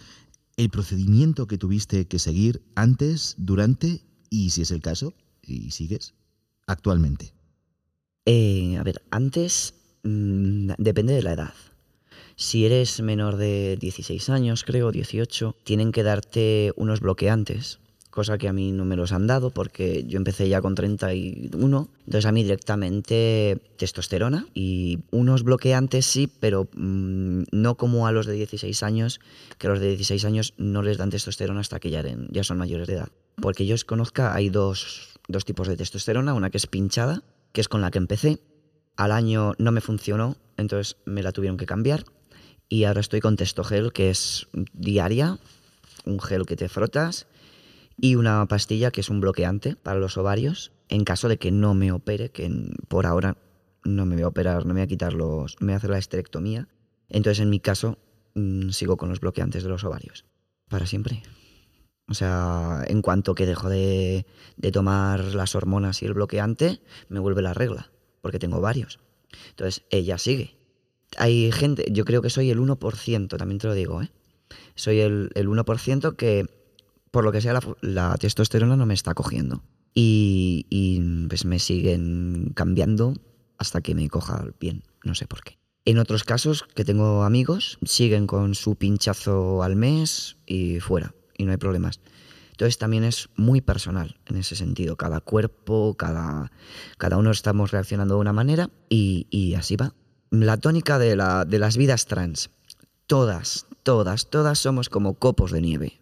el 0.58 0.70
procedimiento 0.70 1.46
que 1.46 1.56
tuviste 1.56 2.06
que 2.06 2.18
seguir 2.18 2.60
antes, 2.74 3.36
durante 3.38 4.02
y, 4.28 4.50
si 4.50 4.62
es 4.62 4.72
el 4.72 4.82
caso, 4.82 5.14
y 5.40 5.70
sigues, 5.70 6.14
actualmente? 6.66 7.32
Eh, 8.26 8.76
a 8.76 8.82
ver, 8.82 9.00
antes 9.10 9.72
mm, 10.02 10.72
depende 10.76 11.14
de 11.14 11.22
la 11.22 11.32
edad. 11.32 11.54
Si 12.34 12.66
eres 12.66 13.00
menor 13.00 13.36
de 13.36 13.76
16 13.80 14.28
años, 14.30 14.64
creo, 14.64 14.90
18, 14.90 15.56
tienen 15.62 15.92
que 15.92 16.02
darte 16.02 16.72
unos 16.76 17.00
bloqueantes 17.00 17.78
cosa 18.18 18.37
que 18.37 18.48
a 18.48 18.52
mí 18.52 18.72
no 18.72 18.84
me 18.84 18.96
los 18.96 19.12
han 19.12 19.28
dado 19.28 19.50
porque 19.50 20.04
yo 20.08 20.16
empecé 20.16 20.48
ya 20.48 20.60
con 20.60 20.75
31, 20.75 21.88
entonces 21.98 22.26
a 22.26 22.32
mí 22.32 22.42
directamente 22.42 23.62
testosterona 23.76 24.44
y 24.54 24.98
unos 25.12 25.44
bloqueantes 25.44 26.04
sí, 26.04 26.28
pero 26.40 26.66
mm, 26.75 27.44
no 27.52 27.76
como 27.76 28.08
a 28.08 28.12
los 28.12 28.26
de 28.26 28.32
16 28.32 28.82
años, 28.82 29.20
que 29.56 29.68
a 29.68 29.70
los 29.70 29.78
de 29.78 29.87
16 29.90 30.25
años 30.25 30.54
no 30.58 30.82
les 30.82 30.98
dan 30.98 31.10
testosterona 31.10 31.60
hasta 31.60 31.78
que 31.78 31.90
ya, 31.90 32.02
ya 32.30 32.42
son 32.42 32.58
mayores 32.58 32.88
de 32.88 32.94
edad. 32.94 33.08
Porque 33.40 33.66
yo 33.66 33.76
os 33.76 33.84
conozca, 33.84 34.34
hay 34.34 34.48
dos, 34.48 35.10
dos 35.28 35.44
tipos 35.44 35.68
de 35.68 35.76
testosterona, 35.76 36.34
una 36.34 36.50
que 36.50 36.56
es 36.56 36.66
pinchada, 36.66 37.22
que 37.52 37.60
es 37.60 37.68
con 37.68 37.82
la 37.82 37.92
que 37.92 37.98
empecé, 37.98 38.40
al 38.96 39.12
año 39.12 39.52
no 39.58 39.70
me 39.70 39.80
funcionó, 39.80 40.37
entonces 40.56 40.96
me 41.04 41.22
la 41.22 41.30
tuvieron 41.30 41.56
que 41.56 41.66
cambiar 41.66 42.04
y 42.68 42.82
ahora 42.82 42.98
estoy 42.98 43.20
con 43.20 43.37
testogel, 43.37 43.92
que 43.92 44.10
es 44.10 44.48
diaria, 44.72 45.38
un 46.04 46.18
gel 46.18 46.46
que 46.46 46.56
te 46.56 46.68
frotas 46.68 47.28
y 48.00 48.14
una 48.14 48.47
pastilla 48.47 48.90
que 48.90 49.00
es 49.00 49.11
un 49.11 49.21
bloqueante 49.21 49.76
para 49.76 49.99
los 49.99 50.17
ovarios 50.17 50.73
en 50.88 51.05
caso 51.05 51.28
de 51.28 51.38
que 51.38 51.50
no 51.50 51.75
me 51.75 51.93
opere, 51.93 52.31
que 52.31 52.50
por 52.88 53.07
ahora 53.07 53.37
no 53.85 54.07
me 54.07 54.14
voy 54.14 54.25
a 54.25 54.28
operar, 54.28 54.64
no 54.64 54.75
me 54.75 54.81
voy 54.81 54.85
a 54.85 54.87
quitar 54.87 55.12
los, 55.12 55.57
me 55.61 55.67
voy 55.67 55.75
a 55.75 55.76
hacer 55.76 55.90
la 55.90 55.99
esterectomía. 55.99 56.69
Entonces 57.09 57.40
en 57.40 57.50
mi 57.50 57.61
caso 57.61 57.99
sigo 58.71 58.97
con 58.97 59.09
los 59.09 59.21
bloqueantes 59.21 59.64
de 59.64 59.69
los 59.69 59.85
ovarios 59.85 60.25
para 60.69 60.87
siempre. 60.87 61.23
O 62.09 62.14
sea, 62.14 62.85
en 62.87 63.02
cuanto 63.02 63.35
que 63.35 63.47
dejo 63.47 63.69
de, 63.69 64.26
de 64.57 64.73
tomar 64.73 65.23
las 65.35 65.55
hormonas 65.55 66.02
y 66.02 66.07
el 66.07 66.14
bloqueante, 66.14 66.81
me 67.09 67.21
vuelve 67.21 67.43
la 67.43 67.52
regla, 67.52 67.90
porque 68.23 68.38
tengo 68.38 68.61
varios. 68.62 68.99
Entonces, 69.50 69.85
ella 69.90 70.17
sigue. 70.17 70.57
Hay 71.19 71.52
gente, 71.52 71.87
yo 71.90 72.07
creo 72.07 72.23
que 72.23 72.31
soy 72.31 72.50
el 72.50 72.61
1%, 72.61 73.37
también 73.37 73.59
te 73.59 73.67
lo 73.67 73.75
digo, 73.75 74.02
¿eh? 74.02 74.11
Soy 74.75 75.00
el, 75.00 75.31
el 75.35 75.49
1% 75.49 76.17
que 76.17 76.47
por 77.10 77.24
lo 77.24 77.32
que 77.32 77.40
sea, 77.40 77.58
la, 77.80 78.16
testosterona 78.18 78.76
no 78.76 78.86
me 78.86 78.94
está 78.94 79.14
cogiendo. 79.14 79.62
Y, 79.94 81.26
pues 81.28 81.44
me 81.44 81.58
siguen 81.58 82.52
cambiando 82.54 83.14
hasta 83.58 83.80
que 83.80 83.94
me 83.94 84.08
coja 84.08 84.44
bien, 84.60 84.84
no 85.04 85.14
sé 85.14 85.26
por 85.26 85.42
qué. 85.42 85.58
En 85.84 85.98
otros 85.98 86.22
casos, 86.22 86.64
que 86.74 86.84
tengo 86.84 87.24
amigos, 87.24 87.78
siguen 87.84 88.26
con 88.26 88.54
su 88.54 88.76
pinchazo 88.76 89.62
al 89.62 89.74
mes 89.74 90.36
y 90.46 90.80
fuera, 90.80 91.14
y 91.36 91.44
no 91.44 91.50
hay 91.50 91.56
problemas. 91.56 92.00
Entonces 92.52 92.78
también 92.78 93.04
es 93.04 93.28
muy 93.36 93.60
personal 93.60 94.18
en 94.26 94.36
ese 94.36 94.54
sentido. 94.54 94.96
Cada 94.96 95.20
cuerpo, 95.20 95.94
cada, 95.94 96.52
cada 96.98 97.16
uno 97.16 97.30
estamos 97.30 97.70
reaccionando 97.70 98.14
de 98.14 98.20
una 98.20 98.32
manera 98.32 98.70
y, 98.88 99.26
y 99.30 99.54
así 99.54 99.76
va. 99.76 99.94
La 100.30 100.56
tónica 100.56 100.98
de, 100.98 101.16
la, 101.16 101.44
de 101.44 101.58
las 101.58 101.76
vidas 101.76 102.06
trans. 102.06 102.50
Todas, 103.06 103.66
todas, 103.82 104.28
todas 104.28 104.58
somos 104.58 104.88
como 104.88 105.14
copos 105.14 105.52
de 105.52 105.62
nieve 105.62 106.00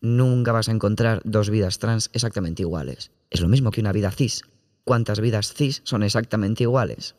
nunca 0.00 0.52
vas 0.52 0.68
a 0.68 0.72
encontrar 0.72 1.20
dos 1.24 1.50
vidas 1.50 1.78
trans 1.78 2.10
exactamente 2.12 2.62
iguales. 2.62 3.10
Es 3.30 3.40
lo 3.40 3.48
mismo 3.48 3.70
que 3.70 3.80
una 3.80 3.92
vida 3.92 4.10
cis. 4.10 4.42
¿Cuántas 4.84 5.20
vidas 5.20 5.52
cis 5.52 5.82
son 5.84 6.02
exactamente 6.02 6.62
iguales? 6.62 7.14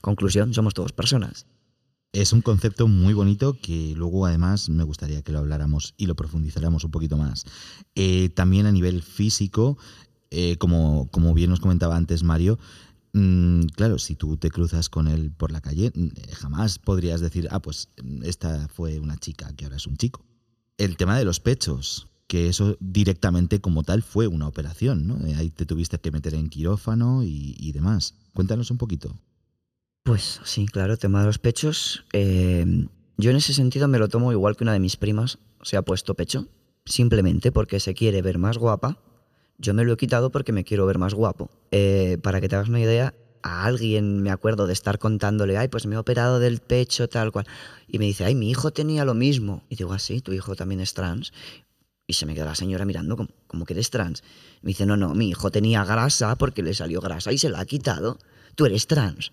Conclusión, 0.00 0.54
somos 0.54 0.74
todos 0.74 0.92
personas. 0.92 1.46
Es 2.12 2.32
un 2.32 2.42
concepto 2.42 2.86
muy 2.86 3.12
bonito 3.12 3.58
que 3.60 3.92
luego 3.96 4.24
además 4.24 4.68
me 4.68 4.84
gustaría 4.84 5.22
que 5.22 5.32
lo 5.32 5.40
habláramos 5.40 5.94
y 5.96 6.06
lo 6.06 6.14
profundizáramos 6.14 6.84
un 6.84 6.92
poquito 6.92 7.16
más. 7.16 7.44
Eh, 7.96 8.28
también 8.30 8.66
a 8.66 8.72
nivel 8.72 9.02
físico, 9.02 9.76
eh, 10.30 10.56
como, 10.58 11.08
como 11.10 11.34
bien 11.34 11.50
nos 11.50 11.60
comentaba 11.60 11.96
antes 11.96 12.22
Mario, 12.22 12.58
mm, 13.14 13.64
claro, 13.74 13.98
si 13.98 14.14
tú 14.14 14.36
te 14.36 14.50
cruzas 14.50 14.88
con 14.88 15.08
él 15.08 15.32
por 15.32 15.50
la 15.50 15.60
calle, 15.60 15.90
mm, 15.92 16.08
jamás 16.34 16.78
podrías 16.78 17.20
decir, 17.20 17.48
ah, 17.50 17.60
pues 17.60 17.88
esta 18.22 18.68
fue 18.68 19.00
una 19.00 19.16
chica 19.16 19.52
que 19.56 19.64
ahora 19.64 19.76
es 19.76 19.86
un 19.88 19.96
chico 19.96 20.24
el 20.78 20.96
tema 20.96 21.18
de 21.18 21.24
los 21.24 21.40
pechos, 21.40 22.08
que 22.26 22.48
eso 22.48 22.76
directamente 22.80 23.60
como 23.60 23.82
tal 23.82 24.02
fue 24.02 24.26
una 24.26 24.48
operación, 24.48 25.06
¿no? 25.06 25.26
Eh, 25.26 25.34
ahí 25.36 25.50
te 25.50 25.66
tuviste 25.66 25.98
que 25.98 26.10
meter 26.10 26.34
en 26.34 26.48
quirófano 26.48 27.22
y, 27.22 27.72
demás. 27.72 28.14
Cuéntanos 28.32 28.70
un 28.70 28.78
poquito. 28.78 29.14
Pues 30.02 30.40
sí, 30.44 30.66
claro, 30.66 30.96
tema 30.96 31.20
de 31.20 31.26
los 31.26 31.38
pechos. 31.38 32.04
Eh, 32.12 32.86
yo 33.16 33.30
en 33.30 33.36
ese 33.36 33.54
sentido 33.54 33.88
me 33.88 33.98
lo 33.98 34.08
tomo 34.08 34.32
igual 34.32 34.56
que 34.56 34.64
una 34.64 34.72
de 34.72 34.80
mis 34.80 34.96
primas 34.96 35.38
se 35.62 35.76
ha 35.76 35.82
puesto 35.82 36.14
pecho, 36.14 36.48
simplemente 36.84 37.52
porque 37.52 37.80
se 37.80 37.94
quiere 37.94 38.20
ver 38.22 38.38
más 38.38 38.58
guapa. 38.58 38.98
Yo 39.56 39.72
me 39.72 39.84
lo 39.84 39.92
he 39.92 39.96
quitado 39.96 40.30
porque 40.30 40.52
me 40.52 40.64
quiero 40.64 40.84
ver 40.86 40.98
más 40.98 41.14
guapo. 41.14 41.50
Eh, 41.70 42.18
para 42.22 42.40
que 42.40 42.48
te 42.48 42.56
hagas 42.56 42.68
una 42.68 42.80
idea, 42.80 43.14
a 43.44 43.66
alguien, 43.66 44.22
me 44.22 44.30
acuerdo 44.30 44.66
de 44.66 44.72
estar 44.72 44.98
contándole, 44.98 45.58
ay, 45.58 45.68
pues 45.68 45.84
me 45.84 45.96
he 45.96 45.98
operado 45.98 46.38
del 46.38 46.60
pecho, 46.60 47.08
tal 47.10 47.30
cual. 47.30 47.46
Y 47.86 47.98
me 47.98 48.06
dice, 48.06 48.24
ay, 48.24 48.34
mi 48.34 48.50
hijo 48.50 48.72
tenía 48.72 49.04
lo 49.04 49.12
mismo. 49.12 49.64
Y 49.68 49.76
digo, 49.76 49.92
así, 49.92 50.16
ah, 50.16 50.20
tu 50.22 50.32
hijo 50.32 50.56
también 50.56 50.80
es 50.80 50.94
trans. 50.94 51.34
Y 52.06 52.14
se 52.14 52.24
me 52.24 52.34
queda 52.34 52.46
la 52.46 52.54
señora 52.54 52.86
mirando 52.86 53.28
como, 53.46 53.66
que 53.66 53.74
eres 53.74 53.90
trans. 53.90 54.24
Me 54.62 54.68
dice, 54.68 54.86
no, 54.86 54.96
no, 54.96 55.14
mi 55.14 55.28
hijo 55.28 55.50
tenía 55.50 55.84
grasa 55.84 56.36
porque 56.36 56.62
le 56.62 56.72
salió 56.72 57.02
grasa 57.02 57.32
y 57.32 57.38
se 57.38 57.50
la 57.50 57.60
ha 57.60 57.66
quitado. 57.66 58.18
Tú 58.54 58.64
eres 58.64 58.86
trans. 58.86 59.30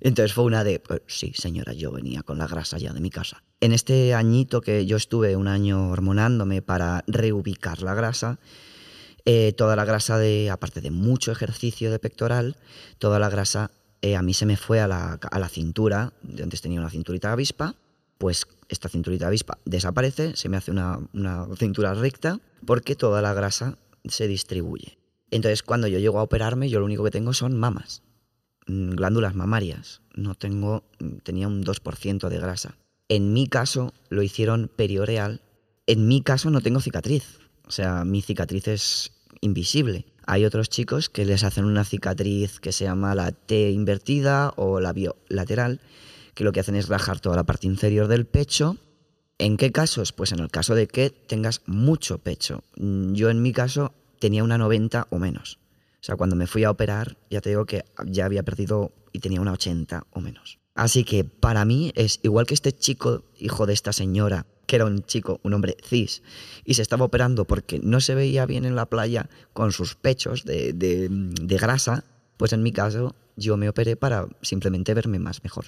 Entonces 0.00 0.32
fue 0.32 0.44
una 0.44 0.64
de, 0.64 0.80
pues, 0.80 1.02
sí, 1.06 1.32
señora, 1.34 1.74
yo 1.74 1.92
venía 1.92 2.22
con 2.22 2.38
la 2.38 2.46
grasa 2.46 2.78
ya 2.78 2.94
de 2.94 3.00
mi 3.00 3.10
casa. 3.10 3.42
En 3.60 3.72
este 3.72 4.14
añito 4.14 4.62
que 4.62 4.86
yo 4.86 4.96
estuve 4.96 5.36
un 5.36 5.48
año 5.48 5.90
hormonándome 5.90 6.62
para 6.62 7.04
reubicar 7.06 7.82
la 7.82 7.92
grasa, 7.92 8.38
eh, 9.32 9.52
toda 9.52 9.76
la 9.76 9.84
grasa 9.84 10.18
de, 10.18 10.50
aparte 10.50 10.80
de 10.80 10.90
mucho 10.90 11.30
ejercicio 11.30 11.92
de 11.92 12.00
pectoral, 12.00 12.56
toda 12.98 13.20
la 13.20 13.30
grasa 13.30 13.70
eh, 14.02 14.16
a 14.16 14.22
mí 14.22 14.34
se 14.34 14.44
me 14.44 14.56
fue 14.56 14.80
a 14.80 14.88
la, 14.88 15.20
a 15.30 15.38
la 15.38 15.48
cintura, 15.48 16.12
antes 16.42 16.60
tenía 16.60 16.80
una 16.80 16.90
cinturita 16.90 17.30
avispa, 17.30 17.76
pues 18.18 18.48
esta 18.68 18.88
cinturita 18.88 19.28
avispa 19.28 19.58
desaparece, 19.64 20.34
se 20.34 20.48
me 20.48 20.56
hace 20.56 20.72
una, 20.72 20.98
una 21.14 21.46
cintura 21.56 21.94
recta, 21.94 22.40
porque 22.66 22.96
toda 22.96 23.22
la 23.22 23.32
grasa 23.32 23.78
se 24.04 24.26
distribuye. 24.26 24.98
Entonces, 25.30 25.62
cuando 25.62 25.86
yo 25.86 26.00
llego 26.00 26.18
a 26.18 26.24
operarme, 26.24 26.68
yo 26.68 26.80
lo 26.80 26.86
único 26.86 27.04
que 27.04 27.12
tengo 27.12 27.32
son 27.32 27.56
mamas, 27.56 28.02
mm, 28.66 28.90
glándulas 28.96 29.36
mamarias. 29.36 30.00
No 30.12 30.34
tengo, 30.34 30.82
mm, 30.98 31.18
tenía 31.18 31.46
un 31.46 31.62
2% 31.62 32.28
de 32.28 32.40
grasa. 32.40 32.74
En 33.08 33.32
mi 33.32 33.46
caso, 33.46 33.94
lo 34.08 34.24
hicieron 34.24 34.68
perioreal. 34.74 35.40
En 35.86 36.08
mi 36.08 36.20
caso, 36.20 36.50
no 36.50 36.62
tengo 36.62 36.80
cicatriz. 36.80 37.38
O 37.68 37.70
sea, 37.70 38.04
mi 38.04 38.22
cicatriz 38.22 38.66
es 38.66 39.12
invisible. 39.40 40.06
Hay 40.26 40.44
otros 40.44 40.68
chicos 40.68 41.08
que 41.08 41.24
les 41.24 41.44
hacen 41.44 41.64
una 41.64 41.84
cicatriz 41.84 42.60
que 42.60 42.72
se 42.72 42.84
llama 42.84 43.14
la 43.14 43.32
T 43.32 43.70
invertida 43.70 44.52
o 44.56 44.80
la 44.80 44.92
biolateral, 44.92 45.80
que 46.34 46.44
lo 46.44 46.52
que 46.52 46.60
hacen 46.60 46.76
es 46.76 46.88
rajar 46.88 47.20
toda 47.20 47.36
la 47.36 47.44
parte 47.44 47.66
inferior 47.66 48.06
del 48.08 48.26
pecho. 48.26 48.76
¿En 49.38 49.56
qué 49.56 49.72
casos? 49.72 50.12
Pues 50.12 50.32
en 50.32 50.40
el 50.40 50.50
caso 50.50 50.74
de 50.74 50.86
que 50.86 51.10
tengas 51.10 51.62
mucho 51.66 52.18
pecho. 52.18 52.62
Yo 52.76 53.30
en 53.30 53.42
mi 53.42 53.52
caso 53.52 53.94
tenía 54.18 54.44
una 54.44 54.58
90 54.58 55.08
o 55.10 55.18
menos. 55.18 55.58
O 55.94 56.04
sea, 56.04 56.16
cuando 56.16 56.36
me 56.36 56.46
fui 56.46 56.64
a 56.64 56.70
operar, 56.70 57.16
ya 57.30 57.40
te 57.40 57.50
digo 57.50 57.66
que 57.66 57.84
ya 58.06 58.26
había 58.26 58.42
perdido 58.42 58.92
y 59.12 59.18
tenía 59.18 59.40
una 59.40 59.52
80 59.52 60.06
o 60.10 60.20
menos. 60.20 60.58
Así 60.74 61.04
que 61.04 61.24
para 61.24 61.64
mí 61.64 61.92
es 61.94 62.20
igual 62.22 62.46
que 62.46 62.54
este 62.54 62.72
chico, 62.72 63.24
hijo 63.38 63.66
de 63.66 63.72
esta 63.72 63.92
señora, 63.92 64.46
que 64.70 64.76
era 64.76 64.84
un 64.84 65.02
chico, 65.02 65.40
un 65.42 65.52
hombre 65.52 65.76
cis, 65.82 66.22
y 66.64 66.74
se 66.74 66.82
estaba 66.82 67.04
operando 67.04 67.44
porque 67.44 67.80
no 67.82 68.00
se 68.00 68.14
veía 68.14 68.46
bien 68.46 68.64
en 68.64 68.76
la 68.76 68.86
playa 68.86 69.28
con 69.52 69.72
sus 69.72 69.96
pechos 69.96 70.44
de, 70.44 70.72
de, 70.72 71.56
grasa, 71.56 72.04
pues 72.36 72.52
en 72.52 72.62
mi 72.62 72.70
caso 72.70 73.16
yo 73.36 73.56
me 73.56 73.68
operé 73.68 73.96
para 73.96 74.28
simplemente 74.42 74.94
verme 74.94 75.18
más 75.18 75.42
mejor. 75.42 75.64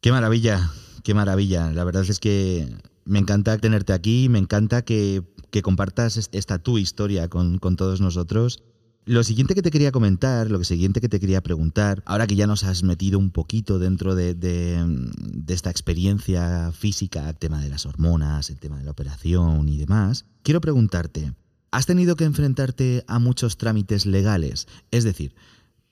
Qué 0.00 0.12
maravilla, 0.12 0.70
qué 1.04 1.12
maravilla. 1.12 1.70
La 1.72 1.84
verdad 1.84 2.06
es 2.08 2.20
que 2.20 2.66
me 3.04 3.18
encanta 3.18 3.58
tenerte 3.58 3.92
aquí, 3.92 4.30
me 4.30 4.38
encanta 4.38 4.80
que, 4.80 5.22
que 5.50 5.60
compartas 5.60 6.30
esta 6.32 6.58
tu 6.58 6.78
historia 6.78 7.28
con, 7.28 7.58
con, 7.58 7.76
todos 7.76 8.00
nosotros. 8.00 8.62
Lo 9.08 9.24
siguiente 9.24 9.54
que 9.54 9.62
te 9.62 9.70
quería 9.70 9.90
comentar, 9.90 10.50
lo 10.50 10.62
siguiente 10.64 11.00
que 11.00 11.08
te 11.08 11.18
quería 11.18 11.42
preguntar, 11.42 12.02
ahora 12.04 12.26
que 12.26 12.36
ya 12.36 12.46
nos 12.46 12.62
has 12.64 12.82
metido 12.82 13.18
un 13.18 13.30
poquito 13.30 13.78
dentro 13.78 14.14
de, 14.14 14.34
de, 14.34 14.84
esta 15.48 15.70
experiencia 15.70 16.72
física, 16.72 17.26
el 17.26 17.38
tema 17.38 17.62
de 17.62 17.70
las 17.70 17.86
hormonas, 17.86 18.50
el 18.50 18.58
tema 18.60 18.76
de 18.76 18.84
la 18.84 18.90
operación 18.90 19.66
y 19.70 19.78
demás, 19.78 20.26
quiero 20.42 20.60
preguntarte, 20.60 21.32
¿has 21.70 21.86
tenido 21.86 22.16
que 22.16 22.24
enfrentarte 22.24 23.02
a 23.08 23.18
muchos 23.18 23.56
trámites 23.56 24.04
legales? 24.04 24.68
Es 24.90 25.04
decir, 25.04 25.34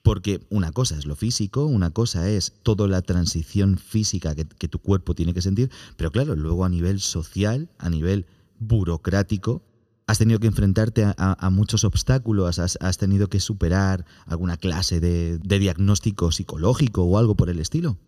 porque 0.02 0.46
una 0.50 0.70
cosa 0.73 0.99
es 0.99 1.06
lo 1.06 1.16
físico, 1.16 1.64
una 1.64 1.92
cosa 1.92 2.28
es 2.28 2.52
toda 2.62 2.87
la 2.87 3.00
transición 3.00 3.78
física 3.78 4.35
que, 4.35 4.68
tu 4.68 4.78
cuerpo 4.78 5.14
tiene 5.14 5.32
que 5.32 5.40
sentir, 5.40 5.70
pero 5.96 6.12
claro, 6.12 6.37
luego 6.37 6.66
a 6.66 6.68
nivel 6.68 7.00
social, 7.00 7.70
a 7.78 7.88
nivel 7.88 8.26
burocrático, 8.58 9.62
has 10.06 10.18
tenido 10.18 10.38
que 10.38 10.46
enfrentarte 10.46 11.04
a, 11.16 11.50
muchos 11.50 11.84
obstáculos, 11.84 12.58
has, 12.58 12.78
has, 12.80 12.98
tenido 12.98 13.28
que 13.28 13.40
superar 13.40 14.04
alguna 14.26 14.56
clase 14.56 15.00
de, 15.00 15.38
de 15.38 15.58
diagnóstico 15.58 16.30
psicológico 16.30 17.02
o 17.02 17.18
algo 17.18 17.34
por 17.34 17.50
el 17.50 17.58
estilo. 17.58 17.98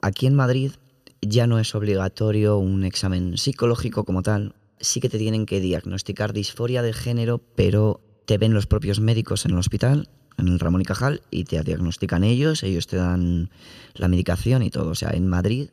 Aquí 0.00 0.26
en 0.26 0.34
Madrid 0.34 0.72
ya 1.20 1.46
no 1.46 1.58
es 1.58 1.74
obligatorio 1.74 2.56
un 2.56 2.84
examen 2.84 3.36
psicológico 3.36 4.04
como 4.04 4.22
tal. 4.22 4.54
Sí 4.80 5.00
que 5.00 5.08
te 5.08 5.18
tienen 5.18 5.44
que 5.44 5.60
diagnosticar 5.60 6.32
disforia 6.32 6.82
de 6.82 6.92
género, 6.92 7.38
pero 7.56 8.00
te 8.24 8.38
ven 8.38 8.54
los 8.54 8.66
propios 8.66 9.00
médicos 9.00 9.44
en 9.44 9.52
el 9.52 9.58
hospital 9.58 10.08
en 10.38 10.48
el 10.48 10.60
Ramón 10.60 10.80
y 10.80 10.84
Cajal 10.84 11.22
y 11.30 11.44
te 11.44 11.62
diagnostican 11.62 12.24
ellos, 12.24 12.62
ellos 12.62 12.86
te 12.86 12.96
dan 12.96 13.50
la 13.94 14.08
medicación 14.08 14.62
y 14.62 14.70
todo. 14.70 14.90
O 14.90 14.94
sea, 14.94 15.10
en 15.10 15.26
Madrid 15.26 15.70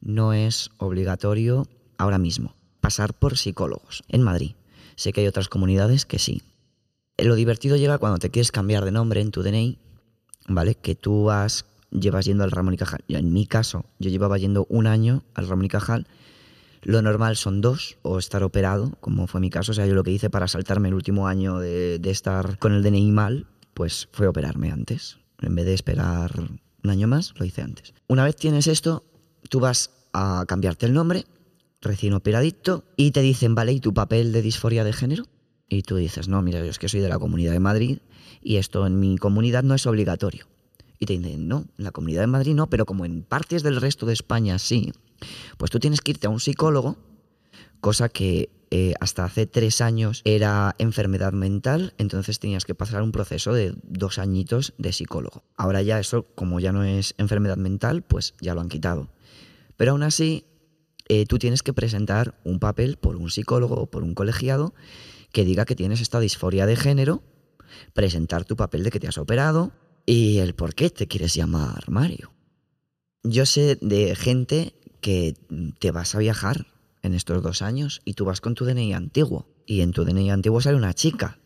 no 0.00 0.32
es 0.32 0.70
obligatorio 0.78 1.66
ahora 1.98 2.18
mismo 2.18 2.54
pasar 2.80 3.14
por 3.14 3.36
psicólogos. 3.36 4.04
En 4.08 4.22
Madrid. 4.22 4.52
Sé 4.96 5.12
que 5.12 5.20
hay 5.20 5.26
otras 5.26 5.48
comunidades 5.48 6.06
que 6.06 6.18
sí. 6.18 6.42
Lo 7.18 7.34
divertido 7.34 7.76
llega 7.76 7.98
cuando 7.98 8.18
te 8.18 8.30
quieres 8.30 8.52
cambiar 8.52 8.84
de 8.84 8.92
nombre 8.92 9.20
en 9.20 9.30
tu 9.30 9.42
DNI, 9.42 9.78
¿vale? 10.48 10.74
Que 10.74 10.94
tú 10.94 11.30
has, 11.30 11.64
llevas 11.90 12.24
yendo 12.24 12.44
al 12.44 12.50
Ramón 12.50 12.74
y 12.74 12.76
Cajal. 12.76 13.04
En 13.08 13.32
mi 13.32 13.46
caso, 13.46 13.84
yo 13.98 14.10
llevaba 14.10 14.38
yendo 14.38 14.66
un 14.68 14.86
año 14.86 15.22
al 15.34 15.48
Ramón 15.48 15.66
y 15.66 15.68
Cajal. 15.68 16.06
Lo 16.82 17.00
normal 17.02 17.36
son 17.36 17.60
dos, 17.60 17.96
o 18.02 18.18
estar 18.18 18.42
operado, 18.42 18.92
como 19.00 19.26
fue 19.26 19.40
mi 19.40 19.48
caso. 19.48 19.72
O 19.72 19.74
sea, 19.74 19.86
yo 19.86 19.94
lo 19.94 20.02
que 20.02 20.10
hice 20.10 20.28
para 20.28 20.48
saltarme 20.48 20.88
el 20.88 20.94
último 20.94 21.28
año 21.28 21.58
de, 21.58 21.98
de 21.98 22.10
estar 22.10 22.58
con 22.58 22.72
el 22.72 22.82
DNI 22.82 23.10
mal, 23.12 23.46
pues 23.72 24.08
fue 24.12 24.26
operarme 24.26 24.70
antes. 24.70 25.18
En 25.40 25.54
vez 25.54 25.66
de 25.66 25.74
esperar 25.74 26.32
un 26.84 26.90
año 26.90 27.08
más, 27.08 27.32
lo 27.36 27.44
hice 27.44 27.62
antes. 27.62 27.94
Una 28.06 28.24
vez 28.24 28.36
tienes 28.36 28.66
esto, 28.66 29.04
tú 29.48 29.60
vas 29.60 29.90
a 30.12 30.44
cambiarte 30.46 30.86
el 30.86 30.92
nombre, 30.92 31.24
recién 31.84 32.12
operadito, 32.14 32.84
y 32.96 33.12
te 33.12 33.20
dicen, 33.20 33.54
vale, 33.54 33.72
¿y 33.72 33.80
tu 33.80 33.94
papel 33.94 34.32
de 34.32 34.42
disforia 34.42 34.84
de 34.84 34.92
género? 34.92 35.24
Y 35.68 35.82
tú 35.82 35.96
dices, 35.96 36.28
no, 36.28 36.42
mira, 36.42 36.58
yo 36.58 36.66
es 36.66 36.78
que 36.78 36.88
soy 36.88 37.00
de 37.00 37.08
la 37.08 37.18
Comunidad 37.18 37.52
de 37.52 37.60
Madrid 37.60 37.98
y 38.42 38.56
esto 38.56 38.86
en 38.86 39.00
mi 39.00 39.16
comunidad 39.16 39.62
no 39.62 39.74
es 39.74 39.86
obligatorio. 39.86 40.46
Y 40.98 41.06
te 41.06 41.18
dicen, 41.18 41.48
no, 41.48 41.66
en 41.78 41.84
la 41.84 41.90
Comunidad 41.90 42.20
de 42.20 42.26
Madrid 42.26 42.54
no, 42.54 42.68
pero 42.68 42.86
como 42.86 43.04
en 43.04 43.22
partes 43.22 43.62
del 43.62 43.80
resto 43.80 44.06
de 44.06 44.12
España 44.12 44.58
sí, 44.58 44.92
pues 45.56 45.70
tú 45.70 45.78
tienes 45.80 46.00
que 46.00 46.12
irte 46.12 46.26
a 46.26 46.30
un 46.30 46.40
psicólogo, 46.40 46.96
cosa 47.80 48.08
que 48.08 48.50
eh, 48.70 48.94
hasta 49.00 49.24
hace 49.24 49.46
tres 49.46 49.80
años 49.80 50.20
era 50.24 50.74
enfermedad 50.78 51.32
mental, 51.32 51.94
entonces 51.98 52.38
tenías 52.38 52.64
que 52.64 52.74
pasar 52.74 53.02
un 53.02 53.12
proceso 53.12 53.52
de 53.52 53.74
dos 53.82 54.18
añitos 54.18 54.74
de 54.78 54.92
psicólogo. 54.92 55.44
Ahora 55.56 55.82
ya 55.82 55.98
eso, 55.98 56.26
como 56.34 56.60
ya 56.60 56.72
no 56.72 56.84
es 56.84 57.14
enfermedad 57.18 57.56
mental, 57.56 58.02
pues 58.02 58.34
ya 58.40 58.54
lo 58.54 58.60
han 58.60 58.68
quitado. 58.68 59.10
Pero 59.76 59.92
aún 59.92 60.02
así, 60.02 60.44
eh, 61.08 61.26
tú 61.26 61.38
tienes 61.38 61.62
que 61.62 61.72
presentar 61.72 62.38
un 62.44 62.58
papel 62.58 62.96
por 62.96 63.16
un 63.16 63.30
psicólogo 63.30 63.74
o 63.76 63.86
por 63.86 64.02
un 64.02 64.14
colegiado 64.14 64.74
que 65.32 65.44
diga 65.44 65.64
que 65.64 65.74
tienes 65.74 66.00
esta 66.00 66.20
disforia 66.20 66.66
de 66.66 66.76
género, 66.76 67.22
presentar 67.92 68.44
tu 68.44 68.56
papel 68.56 68.84
de 68.84 68.90
que 68.90 69.00
te 69.00 69.08
has 69.08 69.18
operado 69.18 69.72
y 70.06 70.38
el 70.38 70.54
por 70.54 70.74
qué 70.74 70.90
te 70.90 71.08
quieres 71.08 71.34
llamar 71.34 71.90
Mario. 71.90 72.32
Yo 73.22 73.46
sé 73.46 73.78
de 73.80 74.14
gente 74.14 74.74
que 75.00 75.34
te 75.78 75.90
vas 75.90 76.14
a 76.14 76.18
viajar 76.18 76.66
en 77.02 77.14
estos 77.14 77.42
dos 77.42 77.62
años 77.62 78.00
y 78.04 78.14
tú 78.14 78.24
vas 78.24 78.40
con 78.40 78.54
tu 78.54 78.64
DNI 78.64 78.94
antiguo 78.94 79.48
y 79.66 79.80
en 79.80 79.92
tu 79.92 80.04
DNI 80.04 80.30
antiguo 80.30 80.60
sale 80.60 80.76
una 80.76 80.94
chica 80.94 81.38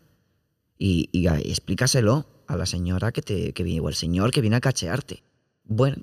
y, 0.77 1.09
y, 1.13 1.29
y 1.29 1.51
explícaselo 1.51 2.27
a 2.47 2.57
la 2.57 2.67
señora 2.67 3.13
que 3.13 3.23
te 3.23 3.53
que 3.53 3.63
viene 3.63 3.81
o 3.81 3.89
el 3.89 3.95
señor 3.95 4.31
que 4.31 4.41
viene 4.41 4.57
a 4.57 4.61
cachearte. 4.61 5.23
Bueno, 5.65 6.03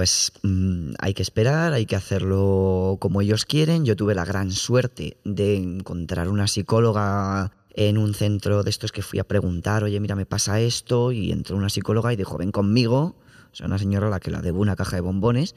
pues 0.00 0.32
mmm, 0.44 0.92
hay 0.98 1.12
que 1.12 1.20
esperar, 1.20 1.74
hay 1.74 1.84
que 1.84 1.94
hacerlo 1.94 2.96
como 3.00 3.20
ellos 3.20 3.44
quieren. 3.44 3.84
Yo 3.84 3.96
tuve 3.96 4.14
la 4.14 4.24
gran 4.24 4.50
suerte 4.50 5.18
de 5.24 5.56
encontrar 5.56 6.30
una 6.30 6.46
psicóloga 6.46 7.52
en 7.74 7.98
un 7.98 8.14
centro 8.14 8.62
de 8.62 8.70
estos 8.70 8.92
que 8.92 9.02
fui 9.02 9.18
a 9.18 9.24
preguntar, 9.24 9.84
oye, 9.84 10.00
mira, 10.00 10.16
me 10.16 10.24
pasa 10.24 10.58
esto, 10.58 11.12
y 11.12 11.32
entró 11.32 11.54
una 11.54 11.68
psicóloga 11.68 12.14
y 12.14 12.16
dijo, 12.16 12.38
ven 12.38 12.50
conmigo, 12.50 13.14
o 13.52 13.54
sea, 13.54 13.66
una 13.66 13.76
señora 13.76 14.06
a 14.06 14.10
la 14.10 14.20
que 14.20 14.30
la 14.30 14.40
debo 14.40 14.62
una 14.62 14.74
caja 14.74 14.96
de 14.96 15.02
bombones, 15.02 15.54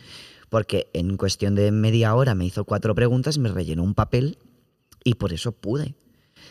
porque 0.49 0.89
en 0.91 1.15
cuestión 1.15 1.55
de 1.55 1.71
media 1.71 2.13
hora 2.13 2.35
me 2.35 2.45
hizo 2.45 2.65
cuatro 2.65 2.93
preguntas, 2.95 3.37
me 3.37 3.47
rellenó 3.47 3.81
un 3.81 3.93
papel 3.93 4.37
y 5.05 5.13
por 5.13 5.31
eso 5.31 5.53
pude. 5.53 5.95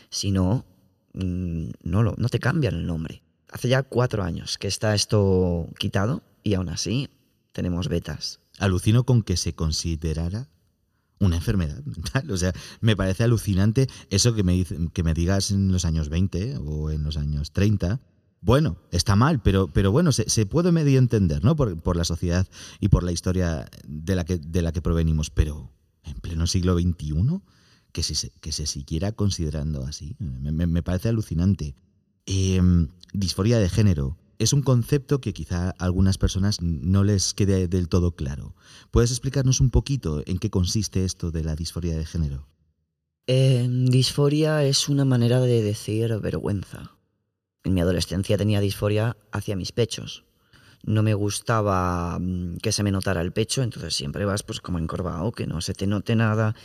Si 0.09 0.31
no, 0.31 0.65
mmm, 1.13 1.69
no, 1.83 2.03
lo, 2.03 2.15
no 2.17 2.31
te 2.31 2.39
cambian 2.39 2.75
el 2.75 2.87
nombre. 2.87 3.23
Hace 3.51 3.69
ya 3.69 3.83
cuatro 3.83 4.23
años 4.23 4.57
que 4.57 4.69
está 4.69 4.95
esto 4.95 5.69
quitado 5.79 6.23
y 6.43 6.55
aún 6.55 6.71
así 6.71 7.11
tenemos 7.53 7.89
betas. 7.89 8.41
Alucino 8.59 9.05
con 9.05 9.23
que 9.23 9.37
se 9.37 9.55
considerara 9.55 10.49
una 11.19 11.37
enfermedad 11.37 11.83
mental. 11.85 12.31
O 12.31 12.37
sea, 12.37 12.53
me 12.81 12.97
parece 12.97 13.25
alucinante 13.25 13.89
eso 14.11 14.35
que 14.35 14.43
me, 14.43 14.65
que 14.93 15.03
me 15.03 15.15
digas 15.15 15.51
en 15.51 15.73
los 15.73 15.85
años 15.85 16.09
20 16.09 16.59
o 16.59 16.91
en 16.91 17.03
los 17.03 17.17
años 17.17 17.53
30. 17.53 18.01
Bueno, 18.41 18.77
está 18.91 19.15
mal, 19.15 19.41
pero, 19.41 19.69
pero 19.73 19.93
bueno, 19.93 20.11
se, 20.11 20.47
puede 20.47 20.73
medio 20.73 20.99
entender, 20.99 21.45
¿no? 21.45 21.55
Por, 21.55 21.97
la 21.97 22.05
sociedad 22.05 22.49
y 22.81 22.89
por 22.89 23.05
la 23.05 23.13
historia 23.13 23.71
de 23.87 24.17
la 24.17 24.25
que, 24.25 24.39
de 24.39 24.63
la 24.63 24.73
que 24.73 24.83
provenimos. 24.83 25.31
Pero 25.31 25.71
en 26.03 26.15
pleno 26.15 26.49
siglo 26.49 26.77
XXI, 26.77 27.41
que 27.93 28.03
se, 28.03 28.31
que 28.41 28.51
se 28.51 28.67
siguiera 28.67 29.13
considerando 29.13 29.85
así, 29.85 30.17
me 30.19 30.83
parece 30.83 31.09
alucinante. 31.09 31.77
Eh, 32.27 32.61
disforia 33.13 33.59
de 33.59 33.69
género, 33.69 34.17
es 34.43 34.53
un 34.53 34.63
concepto 34.63 35.21
que 35.21 35.33
quizá 35.33 35.69
a 35.71 35.75
algunas 35.79 36.19
personas 36.19 36.61
no 36.61 37.05
les 37.05 37.35
quede 37.35 37.69
del 37.69 37.89
todo 37.89 38.17
claro. 38.17 38.55
¿Puedes 38.91 39.11
explicarnos 39.11 39.61
un 39.61 39.71
poquito 39.71 40.23
en 40.27 40.39
qué 40.39 40.51
consiste 40.51 41.05
esto 41.05 41.31
de 41.31 41.45
la 41.45 41.55
disforia 41.55 41.97
de 41.97 42.05
género? 42.05 42.49
Eh, 43.27 43.69
disforia 43.71 44.65
es 44.65 44.89
una 44.89 45.05
manera 45.05 45.41
de 45.41 45.63
decir 45.63 46.19
vergüenza. 46.19 46.97
En 47.65 47.75
mi 47.75 47.81
adolescencia 47.81 48.37
tenía 48.37 48.61
disforia 48.61 49.17
hacia 49.31 49.57
mis 49.57 49.71
pechos. 49.71 50.25
No 50.85 51.05
me 51.05 51.15
gustaba 51.15 52.19
mm, 52.19 52.57
que 52.57 52.73
se 52.73 52.83
me 52.83 52.91
notara 52.91 53.21
el 53.21 53.33
pecho, 53.33 53.63
entonces 53.63 53.95
siempre 53.95 54.25
vas 54.25 54.43
pues 54.43 54.61
como 54.61 54.81
encorvado, 54.81 55.31
que 55.31 55.47
no 55.47 55.61
se 55.61 55.75
te 55.75 55.87
note 55.87 56.17
nada. 56.17 56.57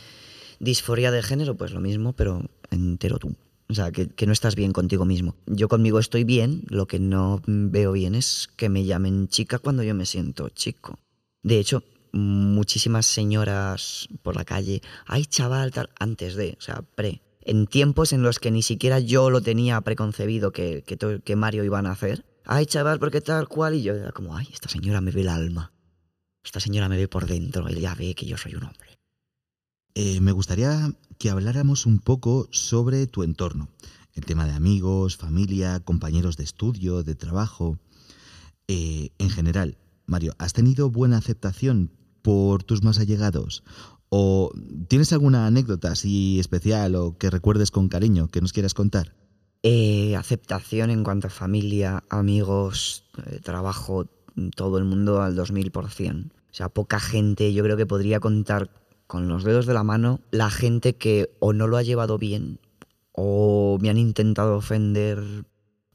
Disforia 0.58 1.12
de 1.12 1.22
género, 1.22 1.56
pues 1.56 1.70
lo 1.70 1.80
mismo, 1.80 2.12
pero 2.14 2.42
entero 2.70 3.18
tú. 3.18 3.36
O 3.70 3.74
sea, 3.74 3.92
que, 3.92 4.08
que 4.08 4.26
no 4.26 4.32
estás 4.32 4.54
bien 4.54 4.72
contigo 4.72 5.04
mismo. 5.04 5.36
Yo 5.46 5.68
conmigo 5.68 5.98
estoy 5.98 6.24
bien, 6.24 6.62
lo 6.68 6.86
que 6.86 6.98
no 6.98 7.42
veo 7.46 7.92
bien 7.92 8.14
es 8.14 8.48
que 8.56 8.68
me 8.68 8.84
llamen 8.84 9.28
chica 9.28 9.58
cuando 9.58 9.82
yo 9.82 9.94
me 9.94 10.06
siento 10.06 10.48
chico. 10.48 10.98
De 11.42 11.58
hecho, 11.58 11.84
muchísimas 12.12 13.06
señoras 13.06 14.08
por 14.22 14.36
la 14.36 14.44
calle, 14.44 14.82
ay 15.06 15.24
chaval, 15.26 15.72
tal, 15.72 15.90
antes 15.98 16.34
de, 16.34 16.56
o 16.58 16.62
sea, 16.62 16.82
pre. 16.94 17.22
En 17.42 17.66
tiempos 17.66 18.12
en 18.12 18.22
los 18.22 18.38
que 18.38 18.50
ni 18.50 18.62
siquiera 18.62 19.00
yo 19.00 19.30
lo 19.30 19.40
tenía 19.40 19.80
preconcebido 19.80 20.52
que, 20.52 20.84
que, 20.84 21.36
Mario 21.36 21.64
iba 21.64 21.78
a 21.78 21.82
nacer. 21.82 22.26
Ay 22.44 22.66
chaval, 22.66 22.98
porque 22.98 23.22
tal 23.22 23.48
cual. 23.48 23.74
Y 23.74 23.82
yo 23.82 23.94
era 23.94 24.12
como, 24.12 24.36
ay, 24.36 24.46
esta 24.52 24.68
señora 24.68 25.00
me 25.00 25.12
ve 25.12 25.22
el 25.22 25.30
alma. 25.30 25.72
Esta 26.44 26.60
señora 26.60 26.90
me 26.90 26.98
ve 26.98 27.08
por 27.08 27.26
dentro. 27.26 27.66
Ella 27.68 27.94
ve 27.94 28.14
que 28.14 28.26
yo 28.26 28.36
soy 28.36 28.54
un 28.54 28.64
hombre. 28.64 28.98
Eh, 29.94 30.20
me 30.20 30.32
gustaría 30.32 30.92
que 31.18 31.30
habláramos 31.30 31.84
un 31.84 31.98
poco 31.98 32.48
sobre 32.50 33.06
tu 33.06 33.22
entorno. 33.22 33.68
El 34.14 34.24
tema 34.24 34.46
de 34.46 34.52
amigos, 34.52 35.16
familia, 35.16 35.80
compañeros 35.80 36.36
de 36.36 36.44
estudio, 36.44 37.02
de 37.02 37.14
trabajo. 37.14 37.78
Eh, 38.68 39.10
en 39.18 39.30
general, 39.30 39.78
Mario, 40.06 40.34
¿has 40.38 40.52
tenido 40.52 40.90
buena 40.90 41.18
aceptación 41.18 41.90
por 42.22 42.62
tus 42.62 42.82
más 42.82 42.98
allegados? 42.98 43.64
¿O 44.08 44.52
tienes 44.88 45.12
alguna 45.12 45.46
anécdota 45.46 45.92
así 45.92 46.40
especial 46.40 46.94
o 46.94 47.18
que 47.18 47.30
recuerdes 47.30 47.70
con 47.70 47.88
cariño 47.88 48.28
que 48.28 48.40
nos 48.40 48.52
quieras 48.52 48.74
contar? 48.74 49.14
Eh, 49.62 50.16
aceptación 50.16 50.90
en 50.90 51.04
cuanto 51.04 51.26
a 51.26 51.30
familia, 51.30 52.04
amigos, 52.08 53.04
eh, 53.26 53.40
trabajo, 53.42 54.06
todo 54.54 54.78
el 54.78 54.84
mundo 54.84 55.20
al 55.20 55.36
2000%. 55.36 56.30
O 56.30 56.54
sea, 56.54 56.68
poca 56.68 57.00
gente, 57.00 57.52
yo 57.52 57.62
creo 57.64 57.76
que 57.76 57.86
podría 57.86 58.20
contar 58.20 58.70
con 59.08 59.26
los 59.26 59.42
dedos 59.42 59.66
de 59.66 59.74
la 59.74 59.82
mano 59.82 60.20
la 60.30 60.50
gente 60.50 60.94
que 60.94 61.30
o 61.40 61.52
no 61.52 61.66
lo 61.66 61.76
ha 61.76 61.82
llevado 61.82 62.16
bien 62.18 62.60
o 63.12 63.78
me 63.80 63.90
han 63.90 63.98
intentado 63.98 64.56
ofender. 64.56 65.20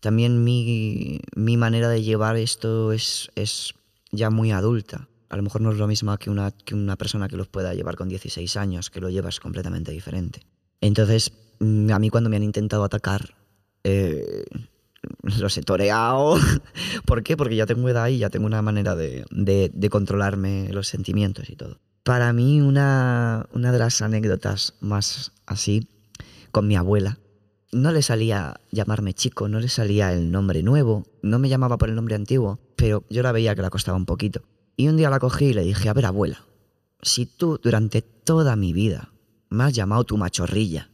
También 0.01 0.43
mi, 0.43 1.21
mi 1.35 1.55
manera 1.55 1.87
de 1.87 2.03
llevar 2.03 2.35
esto 2.35 2.91
es, 2.91 3.29
es 3.35 3.73
ya 4.11 4.29
muy 4.29 4.51
adulta. 4.51 5.07
A 5.29 5.37
lo 5.37 5.43
mejor 5.43 5.61
no 5.61 5.71
es 5.71 5.77
lo 5.77 5.87
mismo 5.87 6.15
que 6.17 6.29
una, 6.29 6.51
que 6.51 6.75
una 6.75 6.97
persona 6.97 7.29
que 7.29 7.37
los 7.37 7.47
pueda 7.47 7.73
llevar 7.73 7.95
con 7.95 8.09
16 8.09 8.57
años, 8.57 8.89
que 8.89 8.99
lo 8.99 9.09
llevas 9.09 9.39
completamente 9.39 9.91
diferente. 9.93 10.41
Entonces, 10.81 11.31
mm, 11.59 11.91
a 11.91 11.99
mí 11.99 12.09
cuando 12.09 12.29
me 12.29 12.35
han 12.35 12.43
intentado 12.43 12.83
atacar, 12.83 13.35
eh, 13.85 14.43
los 15.39 15.57
he 15.57 15.61
toreado. 15.63 16.35
¿Por 17.05 17.23
qué? 17.23 17.37
Porque 17.37 17.55
ya 17.55 17.65
tengo 17.65 17.87
edad 17.87 18.09
y 18.09 18.17
ya 18.17 18.29
tengo 18.29 18.45
una 18.47 18.61
manera 18.61 18.95
de, 18.95 19.23
de- 19.31 19.71
de 19.73 19.89
controlarme 19.89 20.67
los 20.73 20.87
sentimientos 20.87 21.49
y 21.49 21.55
todo. 21.55 21.79
Para 22.03 22.33
mí, 22.33 22.61
una, 22.61 23.47
una 23.53 23.71
de 23.71 23.79
las 23.79 24.01
anécdotas 24.01 24.73
más 24.81 25.31
así, 25.45 25.87
con 26.51 26.67
mi 26.67 26.75
abuela, 26.75 27.17
no 27.71 27.91
le 27.91 28.01
salía 28.01 28.59
llamarme 28.71 29.13
chico, 29.13 29.47
no 29.47 29.59
le 29.59 29.69
salía 29.69 30.13
el 30.13 30.31
nombre 30.31 30.63
nuevo, 30.63 31.05
no 31.21 31.39
me 31.39 31.49
llamaba 31.49 31.77
por 31.77 31.89
el 31.89 31.95
nombre 31.95 32.15
antiguo, 32.15 32.59
pero 32.75 33.03
yo 33.09 33.23
la 33.23 33.31
veía 33.31 33.55
que 33.55 33.61
la 33.61 33.69
costaba 33.69 33.97
un 33.97 34.05
poquito. 34.05 34.41
Y 34.75 34.87
un 34.87 34.97
día 34.97 35.09
la 35.09 35.19
cogí 35.19 35.45
y 35.45 35.53
le 35.53 35.63
dije, 35.63 35.89
a 35.89 35.93
ver 35.93 36.05
abuela, 36.05 36.43
si 37.01 37.25
tú 37.25 37.59
durante 37.61 38.01
toda 38.01 38.55
mi 38.55 38.73
vida 38.73 39.09
me 39.49 39.63
has 39.63 39.73
llamado 39.73 40.03
tu 40.03 40.17
machorrilla, 40.17 40.89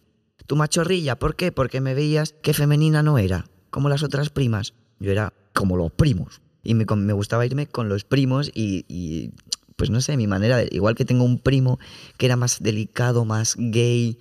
tu 0.45 0.55
machorrilla, 0.55 1.17
¿por 1.17 1.35
qué? 1.35 1.51
Porque 1.51 1.81
me 1.81 1.93
veías 1.93 2.33
que 2.41 2.53
femenina 2.53 3.03
no 3.03 3.17
era, 3.17 3.45
como 3.69 3.89
las 3.89 4.03
otras 4.03 4.29
primas, 4.29 4.73
yo 4.99 5.11
era 5.11 5.33
como 5.53 5.77
los 5.77 5.91
primos. 5.91 6.41
Y 6.63 6.73
me, 6.73 6.85
me 6.85 7.13
gustaba 7.13 7.45
irme 7.45 7.67
con 7.67 7.87
los 7.87 8.03
primos 8.03 8.51
y, 8.53 9.31
pues 9.79 9.89
no 9.89 10.01
sé, 10.01 10.17
mi 10.17 10.27
manera, 10.27 10.57
de, 10.57 10.67
igual 10.71 10.93
que 10.93 11.05
tengo 11.05 11.23
un 11.23 11.39
primo 11.39 11.79
que 12.17 12.25
era 12.25 12.35
más 12.35 12.61
delicado, 12.61 13.23
más 13.23 13.55
gay, 13.57 14.19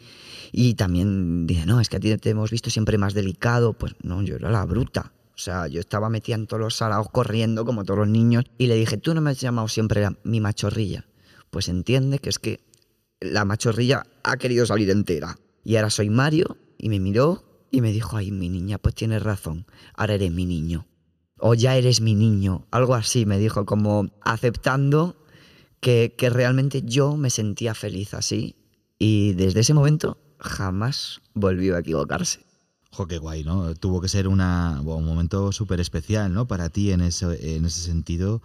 y 0.53 0.75
también 0.75 1.49
dice, 1.49 1.67
no, 1.67 1.81
es 1.81 1.89
que 1.89 1.97
a 1.97 2.01
ti 2.01 2.17
te 2.17 2.31
hemos 2.31 2.53
visto 2.53 2.71
siempre 2.71 2.97
más 2.97 3.13
delicado. 3.13 3.73
Pues 3.73 3.95
no, 4.03 4.23
yo 4.23 4.37
era 4.37 4.51
la 4.51 4.65
bruta. 4.65 5.13
O 5.35 5.39
sea, 5.41 5.67
yo 5.67 5.81
estaba 5.81 6.09
metida 6.09 6.37
en 6.37 6.47
todos 6.47 6.61
los 6.61 6.77
saraos 6.77 7.09
corriendo 7.11 7.65
como 7.65 7.85
todos 7.85 7.99
los 7.99 8.09
niños 8.09 8.45
y 8.57 8.69
le 8.69 8.77
dije, 8.77 8.97
tú 8.97 9.15
no 9.15 9.21
me 9.21 9.31
has 9.31 9.41
llamado 9.41 9.69
siempre 9.69 10.07
mi 10.23 10.41
machorrilla. 10.41 11.07
Pues 11.51 11.69
entiende 11.69 12.21
que 12.21 12.29
es 12.29 12.39
que 12.39 12.61
la 13.21 13.45
machorrilla 13.45 14.05
ha 14.23 14.37
querido 14.37 14.65
salir 14.65 14.91
entera. 14.91 15.39
Y 15.65 15.77
ahora 15.77 15.91
soy 15.91 16.09
Mario 16.09 16.57
y 16.79 16.89
me 16.89 17.01
miró 17.01 17.45
y 17.71 17.81
me 17.81 17.93
dijo, 17.93 18.17
ay, 18.17 18.31
mi 18.31 18.49
niña, 18.49 18.79
pues 18.79 18.95
tienes 18.95 19.23
razón, 19.23 19.67
ahora 19.95 20.15
eres 20.15 20.33
mi 20.33 20.47
niño. 20.47 20.87
O 21.39 21.55
ya 21.55 21.77
eres 21.77 22.01
mi 22.01 22.15
niño. 22.15 22.67
Algo 22.71 22.95
así 22.95 23.27
me 23.27 23.39
dijo, 23.39 23.65
como 23.65 24.11
aceptando 24.23 25.18
que, 25.81 26.15
que 26.17 26.31
realmente 26.31 26.83
yo 26.83 27.17
me 27.17 27.31
sentía 27.31 27.75
feliz 27.75 28.15
así. 28.15 28.57
Y 28.99 29.33
desde 29.35 29.61
ese 29.61 29.75
momento 29.75 30.19
jamás 30.39 31.21
volvió 31.35 31.77
a 31.77 31.81
equivocarse. 31.81 32.41
Jo, 32.91 33.07
qué 33.07 33.19
guay, 33.19 33.45
¿no? 33.45 33.75
Tuvo 33.75 34.01
que 34.01 34.09
ser 34.09 34.29
una, 34.29 34.81
un 34.81 35.05
momento 35.05 35.53
súper 35.53 35.79
especial, 35.81 36.33
¿no? 36.33 36.47
Para 36.49 36.69
ti 36.71 36.91
en 36.91 37.01
ese, 37.03 37.57
en 37.57 37.65
ese 37.65 37.81
sentido. 37.81 38.43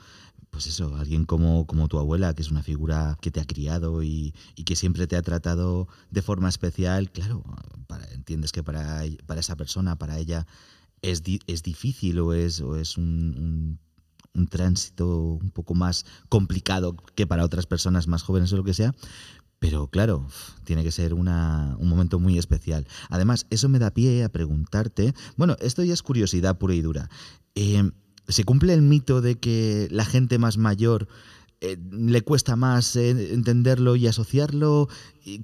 Pues 0.49 0.67
eso, 0.67 0.95
alguien 0.97 1.25
como, 1.25 1.65
como 1.65 1.87
tu 1.87 1.97
abuela, 1.97 2.35
que 2.35 2.43
es 2.43 2.51
una 2.51 2.61
figura 2.61 3.17
que 3.21 3.31
te 3.31 3.39
ha 3.39 3.45
criado 3.45 4.03
y, 4.03 4.35
y 4.55 4.65
que 4.65 4.75
siempre 4.75 5.07
te 5.07 5.15
ha 5.15 5.21
tratado 5.23 5.87
de 6.11 6.21
forma 6.21 6.47
especial, 6.49 7.09
claro, 7.11 7.43
para- 7.87 8.05
entiendes 8.13 8.51
que 8.51 8.61
para, 8.61 9.01
para 9.25 9.39
esa 9.39 9.55
persona, 9.55 9.95
para 9.97 10.19
ella, 10.19 10.45
es, 11.01 11.23
di- 11.23 11.39
es 11.47 11.63
difícil 11.63 12.19
o 12.19 12.33
es, 12.33 12.61
o 12.61 12.75
es 12.75 12.97
un, 12.99 13.05
un- 13.35 13.79
un 14.35 14.47
tránsito 14.47 15.07
un 15.41 15.51
poco 15.51 15.75
más 15.75 16.05
complicado 16.29 16.95
que 17.15 17.27
para 17.27 17.45
otras 17.45 17.65
personas 17.65 18.07
más 18.07 18.23
jóvenes 18.23 18.51
o 18.53 18.57
lo 18.57 18.63
que 18.63 18.73
sea. 18.73 18.93
Pero 19.59 19.87
claro, 19.87 20.27
tiene 20.65 20.83
que 20.83 20.91
ser 20.91 21.13
una- 21.13 21.75
un 21.79 21.87
momento 21.87 22.19
muy 22.19 22.37
especial. 22.37 22.85
Además, 23.09 23.45
eso 23.49 23.69
me 23.69 23.79
da 23.79 23.91
pie 23.91 24.23
a 24.23 24.29
preguntarte, 24.29 25.13
bueno, 25.37 25.55
esto 25.61 25.83
ya 25.83 25.93
es 25.93 26.01
curiosidad 26.03 26.57
pura 26.57 26.73
y 26.75 26.81
dura. 26.81 27.09
Eh, 27.55 27.91
¿Se 28.27 28.43
cumple 28.43 28.73
el 28.73 28.81
mito 28.81 29.21
de 29.21 29.35
que 29.35 29.87
la 29.91 30.05
gente 30.05 30.37
más 30.39 30.57
mayor 30.57 31.07
eh, 31.61 31.77
le 31.91 32.21
cuesta 32.21 32.55
más 32.57 32.95
eh, 32.97 33.33
entenderlo 33.33 33.95
y 33.95 34.07
asociarlo 34.07 34.89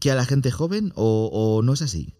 que 0.01 0.11
a 0.11 0.15
la 0.15 0.25
gente 0.25 0.51
joven 0.51 0.91
o 0.95 1.61
no 1.63 1.73
es 1.73 1.81
así? 1.81 2.13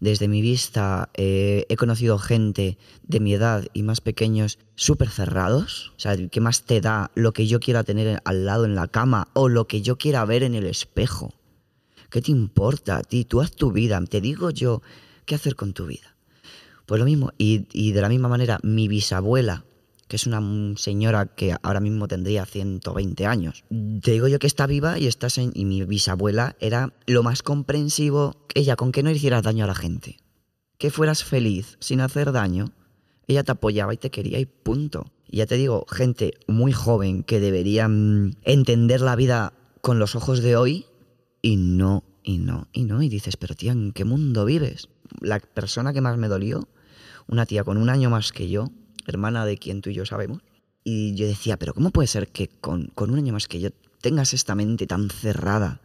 Desde 0.00 0.28
mi 0.28 0.40
vista 0.40 1.10
eh, 1.14 1.66
he 1.68 1.76
conocido 1.76 2.18
gente 2.18 2.78
de 3.02 3.20
mi 3.20 3.34
edad 3.34 3.66
y 3.74 3.82
más 3.82 4.00
pequeños 4.00 4.58
súper 4.74 5.10
cerrados. 5.10 5.92
O 5.96 6.00
sea, 6.00 6.16
¿qué 6.28 6.40
más 6.40 6.62
te 6.62 6.80
da 6.80 7.10
lo 7.14 7.32
que 7.32 7.46
yo 7.46 7.60
quiera 7.60 7.84
tener 7.84 8.22
al 8.24 8.46
lado 8.46 8.64
en 8.64 8.74
la 8.74 8.88
cama 8.88 9.28
o 9.34 9.50
lo 9.50 9.66
que 9.66 9.82
yo 9.82 9.98
quiera 9.98 10.24
ver 10.24 10.42
en 10.42 10.54
el 10.54 10.66
espejo? 10.66 11.34
¿Qué 12.08 12.22
te 12.22 12.32
importa 12.32 12.96
a 12.96 13.02
ti? 13.02 13.26
Tú 13.26 13.42
haz 13.42 13.52
tu 13.52 13.72
vida. 13.72 14.02
Te 14.04 14.22
digo 14.22 14.50
yo 14.50 14.80
qué 15.26 15.34
hacer 15.34 15.54
con 15.54 15.74
tu 15.74 15.86
vida. 15.86 16.16
Pues 16.86 16.98
lo 16.98 17.04
mismo. 17.04 17.32
Y, 17.36 17.66
y 17.72 17.92
de 17.92 18.00
la 18.00 18.08
misma 18.08 18.28
manera, 18.28 18.58
mi 18.62 18.88
bisabuela, 18.88 19.64
que 20.10 20.16
es 20.16 20.26
una 20.26 20.42
señora 20.76 21.26
que 21.26 21.54
ahora 21.62 21.78
mismo 21.78 22.08
tendría 22.08 22.44
120 22.44 23.26
años. 23.26 23.62
Te 24.02 24.10
digo 24.10 24.26
yo 24.26 24.40
que 24.40 24.48
está 24.48 24.66
viva 24.66 24.98
y, 24.98 25.06
está 25.06 25.28
y 25.38 25.64
mi 25.64 25.84
bisabuela 25.84 26.56
era 26.58 26.92
lo 27.06 27.22
más 27.22 27.44
comprensivo. 27.44 28.44
Ella, 28.56 28.74
con 28.74 28.90
que 28.90 29.04
no 29.04 29.12
hicieras 29.12 29.44
daño 29.44 29.62
a 29.62 29.68
la 29.68 29.76
gente. 29.76 30.16
Que 30.78 30.90
fueras 30.90 31.22
feliz 31.22 31.76
sin 31.78 32.00
hacer 32.00 32.32
daño. 32.32 32.72
Ella 33.28 33.44
te 33.44 33.52
apoyaba 33.52 33.94
y 33.94 33.98
te 33.98 34.10
quería 34.10 34.40
y 34.40 34.46
punto. 34.46 35.12
Y 35.28 35.36
ya 35.36 35.46
te 35.46 35.54
digo, 35.54 35.86
gente 35.88 36.34
muy 36.48 36.72
joven 36.72 37.22
que 37.22 37.38
debería 37.38 37.86
mm, 37.86 38.32
entender 38.42 39.02
la 39.02 39.14
vida 39.14 39.52
con 39.80 40.00
los 40.00 40.16
ojos 40.16 40.42
de 40.42 40.56
hoy 40.56 40.86
y 41.40 41.54
no, 41.56 42.02
y 42.24 42.38
no, 42.38 42.66
y 42.72 42.82
no. 42.82 43.00
Y 43.00 43.08
dices, 43.08 43.36
pero 43.36 43.54
tía, 43.54 43.70
¿en 43.70 43.92
qué 43.92 44.04
mundo 44.04 44.44
vives? 44.44 44.88
La 45.20 45.38
persona 45.38 45.92
que 45.92 46.00
más 46.00 46.18
me 46.18 46.26
dolió, 46.26 46.68
una 47.28 47.46
tía 47.46 47.62
con 47.62 47.76
un 47.76 47.90
año 47.90 48.10
más 48.10 48.32
que 48.32 48.48
yo, 48.48 48.72
hermana 49.10 49.44
de 49.44 49.58
quien 49.58 49.82
tú 49.82 49.90
y 49.90 49.94
yo 49.94 50.06
sabemos. 50.06 50.42
Y 50.82 51.14
yo 51.14 51.26
decía, 51.26 51.58
pero 51.58 51.74
¿cómo 51.74 51.90
puede 51.90 52.08
ser 52.08 52.28
que 52.28 52.48
con, 52.48 52.86
con 52.94 53.10
un 53.10 53.18
año 53.18 53.32
más 53.32 53.48
que 53.48 53.60
yo 53.60 53.70
tengas 54.00 54.32
esta 54.32 54.54
mente 54.54 54.86
tan 54.86 55.10
cerrada 55.10 55.80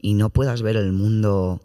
y 0.00 0.14
no 0.14 0.30
puedas 0.30 0.62
ver 0.62 0.76
el 0.76 0.92
mundo 0.92 1.62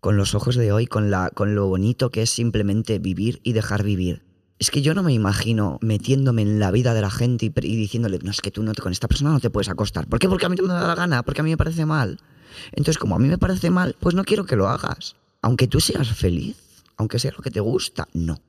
con 0.00 0.16
los 0.16 0.34
ojos 0.34 0.54
de 0.54 0.70
hoy, 0.70 0.86
con, 0.86 1.10
la, 1.10 1.30
con 1.30 1.54
lo 1.54 1.66
bonito 1.66 2.10
que 2.10 2.22
es 2.22 2.30
simplemente 2.30 2.98
vivir 2.98 3.40
y 3.42 3.52
dejar 3.52 3.82
vivir? 3.82 4.22
Es 4.60 4.70
que 4.70 4.82
yo 4.82 4.94
no 4.94 5.02
me 5.02 5.12
imagino 5.12 5.78
metiéndome 5.82 6.42
en 6.42 6.58
la 6.58 6.70
vida 6.70 6.94
de 6.94 7.00
la 7.00 7.10
gente 7.10 7.46
y, 7.46 7.76
diciéndole, 7.76 8.18
no, 8.22 8.30
es 8.30 8.40
que 8.40 8.50
tú 8.50 8.62
no 8.62 8.72
te, 8.74 8.82
con 8.82 8.92
esta 8.92 9.06
persona 9.06 9.30
no 9.30 9.40
te 9.40 9.50
puedes 9.50 9.68
acostar. 9.68 10.08
¿Por 10.08 10.18
qué? 10.18 10.28
Porque 10.28 10.46
a 10.46 10.48
mí 10.48 10.56
no 10.56 10.64
me 10.64 10.74
da 10.74 10.86
la 10.86 10.94
gana, 10.96 11.22
porque 11.22 11.40
a 11.40 11.44
mí 11.44 11.50
me 11.50 11.56
parece 11.56 11.86
mal. 11.86 12.18
Entonces, 12.72 12.98
como 12.98 13.14
a 13.14 13.18
mí 13.18 13.28
me 13.28 13.38
parece 13.38 13.70
mal, 13.70 13.94
pues 14.00 14.14
no 14.16 14.24
quiero 14.24 14.46
que 14.46 14.56
lo 14.56 14.68
hagas. 14.68 15.14
Aunque 15.42 15.68
tú 15.68 15.78
seas 15.78 16.08
feliz, 16.08 16.56
aunque 16.96 17.20
sea 17.20 17.32
lo 17.36 17.42
que 17.42 17.52
te 17.52 17.60
gusta, 17.60 18.08
no. 18.12 18.40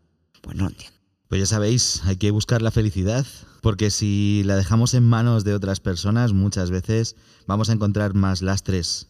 Pues 0.41 0.57
no 0.57 0.67
entiendo. 0.67 0.98
Pues 1.29 1.41
ya 1.41 1.45
sabéis, 1.45 2.01
hay 2.05 2.17
que 2.17 2.31
buscar 2.31 2.63
la 2.63 2.71
felicidad, 2.71 3.23
porque 3.61 3.91
si 3.91 4.41
la 4.45 4.55
dejamos 4.55 4.95
en 4.95 5.03
manos 5.03 5.43
de 5.43 5.53
otras 5.53 5.79
personas, 5.79 6.33
muchas 6.33 6.71
veces 6.71 7.15
vamos 7.45 7.69
a 7.69 7.73
encontrar 7.73 8.15
más 8.15 8.41
lastres 8.41 9.09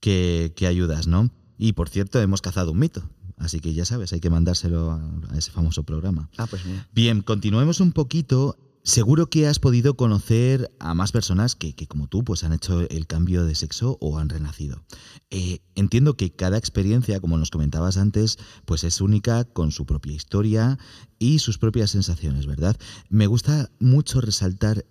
que, 0.00 0.52
que 0.56 0.66
ayudas, 0.66 1.06
¿no? 1.06 1.30
Y 1.56 1.74
por 1.74 1.88
cierto, 1.88 2.20
hemos 2.20 2.42
cazado 2.42 2.72
un 2.72 2.80
mito, 2.80 3.08
así 3.38 3.60
que 3.60 3.72
ya 3.72 3.84
sabes, 3.84 4.12
hay 4.12 4.18
que 4.18 4.30
mandárselo 4.30 4.90
a, 4.90 5.00
a 5.30 5.38
ese 5.38 5.52
famoso 5.52 5.84
programa. 5.84 6.28
Ah, 6.38 6.48
pues 6.48 6.64
mira. 6.66 6.88
Bien, 6.92 7.22
continuemos 7.22 7.78
un 7.78 7.92
poquito. 7.92 8.58
Seguro 8.86 9.30
que 9.30 9.48
has 9.48 9.60
podido 9.60 9.96
conocer 9.96 10.70
a 10.78 10.92
más 10.92 11.10
personas 11.10 11.56
que, 11.56 11.74
como 11.88 12.06
tú 12.06 12.22
pues 12.22 12.44
han 12.44 12.52
hecho 12.52 12.82
el 12.90 13.06
cambio 13.06 13.46
de 13.46 13.54
sexo 13.54 13.96
o 14.02 14.18
han 14.18 14.28
renacido. 14.28 14.84
Eh, 15.30 15.60
entiendo 15.74 16.18
que 16.18 16.36
cada 16.36 16.58
experiencia, 16.58 17.18
como 17.18 17.38
nos 17.38 17.50
comentabas 17.50 17.96
antes, 17.96 18.38
pues 18.66 18.84
es 18.84 19.00
única 19.00 19.44
con 19.44 19.72
su 19.72 19.86
propia 19.86 20.12
historia 20.12 20.78
y 21.18 21.38
sus 21.38 21.56
propias 21.56 21.92
sensaciones, 21.92 22.44
¿verdad? 22.44 22.76
Me 23.08 23.26
gusta 23.26 23.70
mucho 23.78 24.20
resaltar 24.20 24.84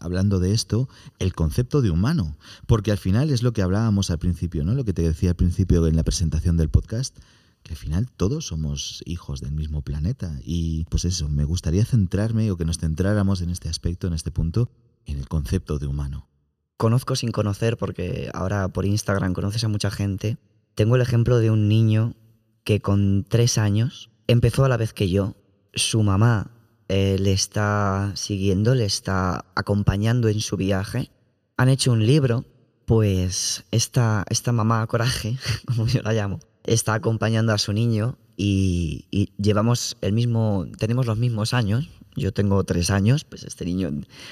hablando 0.00 0.38
de 0.38 0.52
esto, 0.52 0.88
el 1.18 1.34
concepto 1.34 1.82
de 1.82 1.90
humano, 1.90 2.36
porque 2.68 2.92
al 2.92 2.98
final 2.98 3.30
es 3.30 3.42
lo 3.42 3.52
que 3.52 3.62
hablábamos 3.62 4.12
al 4.12 4.20
principio, 4.20 4.62
¿no? 4.62 4.74
Lo 4.74 4.84
que 4.84 4.92
te 4.92 5.02
decía 5.02 5.30
al 5.30 5.36
principio 5.36 5.84
en 5.88 5.96
la 5.96 6.04
presentación 6.04 6.56
del 6.56 6.70
podcast, 6.70 7.18
que 7.18 7.24
al 7.70 7.76
final 7.76 8.10
todos 8.10 8.46
somos 8.46 9.00
hijos 9.06 9.40
del 9.40 9.52
mismo 9.52 9.82
planeta 9.82 10.36
y 10.42 10.84
pues 10.90 11.04
eso, 11.04 11.28
me 11.28 11.44
gustaría 11.44 11.84
centrarme 11.84 12.50
o 12.50 12.56
que 12.56 12.64
nos 12.64 12.78
centráramos 12.78 13.42
en 13.42 13.50
este 13.50 13.68
aspecto, 13.68 14.08
en 14.08 14.12
este 14.12 14.32
punto, 14.32 14.70
en 15.06 15.18
el 15.18 15.28
concepto 15.28 15.78
de 15.78 15.86
humano. 15.86 16.28
Conozco 16.76 17.14
sin 17.14 17.30
conocer 17.30 17.76
porque 17.76 18.28
ahora 18.34 18.68
por 18.68 18.86
Instagram 18.86 19.34
conoces 19.34 19.62
a 19.62 19.68
mucha 19.68 19.90
gente. 19.90 20.36
Tengo 20.74 20.96
el 20.96 21.02
ejemplo 21.02 21.38
de 21.38 21.50
un 21.50 21.68
niño 21.68 22.16
que 22.64 22.80
con 22.80 23.24
tres 23.28 23.56
años 23.56 24.10
empezó 24.26 24.64
a 24.64 24.68
la 24.68 24.76
vez 24.76 24.92
que 24.92 25.08
yo. 25.08 25.36
Su 25.72 26.02
mamá 26.02 26.50
eh, 26.88 27.18
le 27.20 27.32
está 27.32 28.10
siguiendo, 28.16 28.74
le 28.74 28.84
está 28.84 29.44
acompañando 29.54 30.28
en 30.28 30.40
su 30.40 30.56
viaje. 30.56 31.12
Han 31.56 31.68
hecho 31.68 31.92
un 31.92 32.04
libro, 32.04 32.44
pues 32.84 33.64
esta, 33.70 34.24
esta 34.28 34.50
mamá 34.50 34.84
coraje, 34.88 35.38
como 35.66 35.86
yo 35.86 36.02
la 36.02 36.12
llamo, 36.12 36.40
está 36.64 36.94
acompañando 36.94 37.52
a 37.52 37.58
su 37.58 37.72
niño 37.72 38.18
y, 38.36 39.06
llevamos 39.36 39.96
el 40.00 40.12
mismo, 40.12 40.66
tenemos 40.78 41.06
los 41.06 41.18
mismos 41.18 41.52
años. 41.54 41.88
Yo 42.16 42.32
tengo 42.32 42.64
tres 42.64 42.90
años, 42.90 43.24
pues 43.24 43.44
este 43.44 43.64
niño 43.64 43.90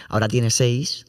ahora 0.09 0.29
tiene 0.29 0.51
seis, 0.51 1.07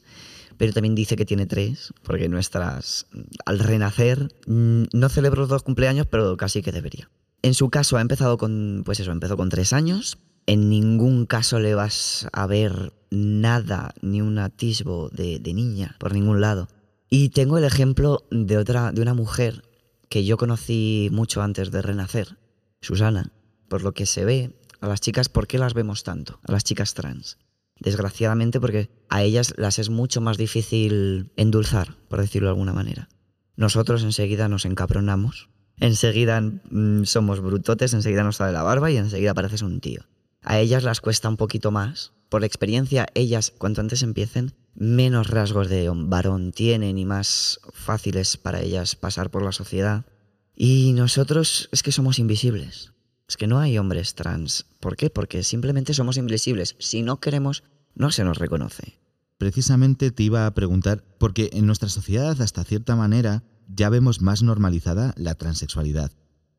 pero 0.56 0.72
también 0.72 0.94
dice 0.94 1.16
que 1.16 1.24
tiene 1.24 1.46
tres, 1.46 1.92
porque 2.02 2.28
nuestras, 2.28 3.06
al 3.46 3.58
renacer, 3.58 4.34
mm, 4.46 4.84
no 4.92 5.08
celebro 5.08 5.46
dos 5.46 5.62
cumpleaños, 5.62 6.06
pero 6.06 6.36
casi 6.36 6.62
que 6.62 6.72
debería. 6.72 7.10
En 7.42 7.54
su 7.54 7.70
caso 7.70 7.96
ha 7.96 8.02
empezado 8.02 8.36
con, 8.36 8.82
pues 8.84 9.00
eso, 9.00 9.12
empezó 9.12 9.36
con 9.36 9.48
tres 9.48 9.72
años, 9.72 10.18
en 10.46 10.68
ningún 10.68 11.26
caso 11.26 11.58
le 11.58 11.74
vas 11.74 12.28
a 12.32 12.46
ver 12.46 12.92
nada, 13.10 13.94
ni 14.02 14.20
un 14.20 14.38
atisbo 14.38 15.08
de, 15.10 15.40
niña 15.40 15.96
por 15.98 16.12
ningún 16.12 16.40
lado. 16.40 16.68
Y 17.08 17.30
tengo 17.30 17.58
el 17.58 17.64
ejemplo 17.64 18.24
de 18.30 18.58
otra, 18.58 18.92
de 18.92 19.00
una 19.00 19.14
mujer 19.14 19.62
que 20.10 20.24
yo 20.24 20.36
conocí 20.36 21.08
mucho 21.12 21.40
antes 21.40 21.70
de 21.70 21.80
renacer, 21.80 22.36
Susana. 22.82 23.32
Por 23.68 23.82
lo 23.82 23.92
que 23.92 24.04
se 24.04 24.24
ve, 24.24 24.58
a 24.80 24.88
las 24.88 25.00
chicas, 25.00 25.28
¿por 25.28 25.46
qué 25.46 25.56
las 25.56 25.72
vemos 25.72 26.02
tanto? 26.02 26.40
A 26.42 26.52
las 26.52 26.64
chicas 26.64 26.94
trans. 26.94 27.38
Desgraciadamente 27.78 28.60
porque 28.60 28.90
a 29.08 29.22
ellas 29.22 29.54
las 29.56 29.78
es 29.78 29.88
mucho 29.88 30.20
más 30.20 30.36
difícil 30.36 31.30
endulzar, 31.36 31.96
por 32.08 32.20
decirlo 32.20 32.48
de 32.48 32.50
alguna 32.50 32.72
manera. 32.72 33.08
Nosotros 33.56 34.02
enseguida 34.02 34.48
nos 34.48 34.64
encapronamos, 34.64 35.48
enseguida 35.78 36.40
mm, 36.40 37.04
somos 37.04 37.40
brutotes, 37.40 37.94
enseguida 37.94 38.24
nos 38.24 38.36
sale 38.36 38.52
la 38.52 38.64
barba 38.64 38.90
y 38.90 38.96
enseguida 38.96 39.32
pareces 39.32 39.62
un 39.62 39.80
tío. 39.80 40.02
A 40.42 40.58
ellas 40.58 40.84
las 40.84 41.00
cuesta 41.00 41.28
un 41.28 41.36
poquito 41.36 41.70
más. 41.70 42.12
Por 42.28 42.44
experiencia, 42.44 43.06
ellas, 43.14 43.52
cuanto 43.56 43.80
antes 43.80 44.02
empiecen, 44.02 44.54
menos 44.74 45.28
rasgos 45.28 45.68
de 45.68 45.90
varón 45.92 46.52
tienen 46.52 46.96
y 46.98 47.04
más 47.04 47.60
fáciles 47.72 48.36
para 48.36 48.60
ellas 48.60 48.94
pasar 48.96 49.30
por 49.30 49.42
la 49.42 49.52
sociedad. 49.52 50.06
Y 50.54 50.92
nosotros 50.92 51.68
es 51.72 51.82
que 51.82 51.92
somos 51.92 52.18
invisibles. 52.18 52.92
Es 53.28 53.36
que 53.36 53.46
no 53.46 53.58
hay 53.58 53.78
hombres 53.78 54.14
trans. 54.14 54.66
¿Por 54.80 54.96
qué? 54.96 55.10
Porque 55.10 55.42
simplemente 55.42 55.94
somos 55.94 56.16
invisibles. 56.16 56.76
Si 56.78 57.02
no 57.02 57.20
queremos, 57.20 57.64
no 57.94 58.10
se 58.10 58.24
nos 58.24 58.38
reconoce. 58.38 58.98
Precisamente 59.38 60.10
te 60.10 60.22
iba 60.22 60.46
a 60.46 60.54
preguntar, 60.54 61.02
porque 61.18 61.50
en 61.52 61.66
nuestra 61.66 61.88
sociedad, 61.88 62.40
hasta 62.40 62.64
cierta 62.64 62.96
manera, 62.96 63.42
ya 63.68 63.88
vemos 63.88 64.20
más 64.20 64.42
normalizada 64.42 65.14
la 65.16 65.34
transexualidad 65.34 66.12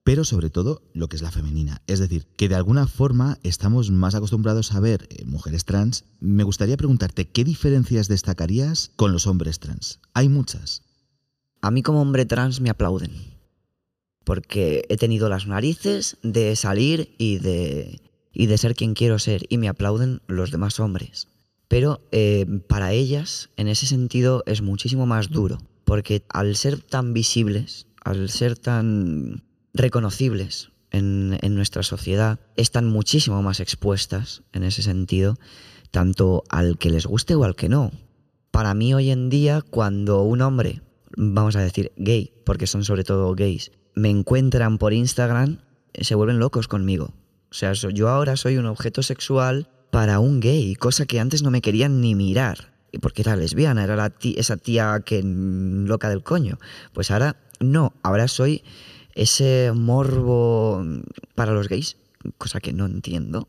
pero 0.03 0.23
sobre 0.23 0.49
todo 0.49 0.81
lo 0.93 1.07
que 1.07 1.15
es 1.15 1.21
la 1.21 1.31
femenina. 1.31 1.81
Es 1.87 1.99
decir, 1.99 2.25
que 2.35 2.49
de 2.49 2.55
alguna 2.55 2.87
forma 2.87 3.37
estamos 3.43 3.91
más 3.91 4.15
acostumbrados 4.15 4.71
a 4.71 4.79
ver 4.79 5.07
eh, 5.09 5.25
mujeres 5.25 5.65
trans. 5.65 6.05
Me 6.19 6.43
gustaría 6.43 6.77
preguntarte, 6.77 7.27
¿qué 7.29 7.43
diferencias 7.43 8.07
destacarías 8.07 8.91
con 8.95 9.11
los 9.11 9.27
hombres 9.27 9.59
trans? 9.59 9.99
Hay 10.13 10.29
muchas. 10.29 10.83
A 11.61 11.69
mí 11.69 11.83
como 11.83 12.01
hombre 12.01 12.25
trans 12.25 12.61
me 12.61 12.71
aplauden, 12.71 13.11
porque 14.23 14.85
he 14.89 14.97
tenido 14.97 15.29
las 15.29 15.45
narices 15.45 16.17
de 16.23 16.55
salir 16.55 17.13
y 17.19 17.37
de, 17.37 18.01
y 18.33 18.47
de 18.47 18.57
ser 18.57 18.75
quien 18.75 18.95
quiero 18.95 19.19
ser, 19.19 19.45
y 19.49 19.59
me 19.59 19.69
aplauden 19.69 20.21
los 20.25 20.49
demás 20.49 20.79
hombres. 20.79 21.27
Pero 21.67 22.01
eh, 22.11 22.47
para 22.67 22.91
ellas, 22.91 23.49
en 23.55 23.67
ese 23.67 23.85
sentido, 23.85 24.43
es 24.47 24.63
muchísimo 24.63 25.05
más 25.05 25.29
duro, 25.29 25.59
porque 25.85 26.23
al 26.29 26.55
ser 26.55 26.81
tan 26.81 27.13
visibles, 27.13 27.85
al 28.03 28.29
ser 28.29 28.57
tan 28.57 29.43
reconocibles 29.73 30.71
en, 30.91 31.37
nuestra 31.55 31.83
sociedad, 31.83 32.39
están 32.55 32.87
muchísimo 32.87 33.41
más 33.41 33.59
expuestas 33.59 34.43
en 34.51 34.63
ese 34.63 34.81
sentido, 34.81 35.37
tanto 35.89 36.43
al 36.49 36.77
que 36.77 36.89
les 36.89 37.05
guste 37.05 37.35
o 37.35 37.43
al 37.43 37.55
que 37.55 37.69
no. 37.69 37.91
Para 38.51 38.73
mí 38.73 38.93
hoy 38.93 39.09
en 39.11 39.29
día, 39.29 39.61
cuando 39.61 40.23
un 40.23 40.41
hombre, 40.41 40.81
vamos 41.15 41.55
a 41.55 41.61
decir 41.61 41.91
gay, 41.95 42.33
porque 42.45 42.67
son 42.67 42.83
sobre 42.83 43.03
todo 43.03 43.33
gays, 43.35 43.71
me 43.95 44.09
encuentran 44.09 44.77
por 44.77 44.93
Instagram, 44.93 45.59
se 45.93 46.15
vuelven 46.15 46.39
locos 46.39 46.67
conmigo. 46.67 47.13
O 47.49 47.53
sea, 47.53 47.73
yo 47.73 48.09
ahora 48.09 48.37
soy 48.37 48.57
un 48.57 48.65
objeto 48.65 49.03
sexual 49.03 49.69
para 49.91 50.19
un 50.19 50.39
gay, 50.39 50.75
cosa 50.75 51.05
que 51.05 51.19
antes 51.19 51.43
no 51.43 51.51
me 51.51 51.61
querían 51.61 52.01
ni 52.01 52.15
mirar. 52.15 52.71
Porque 53.01 53.21
era 53.21 53.37
lesbiana, 53.37 53.83
era 53.83 53.95
la 53.95 54.13
esa 54.21 54.57
tía 54.57 55.01
que 55.05 55.21
loca 55.23 56.09
del 56.09 56.23
coño. 56.23 56.59
Pues 56.93 57.11
ahora 57.11 57.37
no, 57.59 57.93
ahora 58.03 58.27
soy 58.27 58.63
ese 59.15 59.71
morbo 59.75 60.83
para 61.35 61.53
los 61.53 61.67
gays, 61.67 61.97
cosa 62.37 62.59
que 62.59 62.73
no 62.73 62.85
entiendo. 62.85 63.47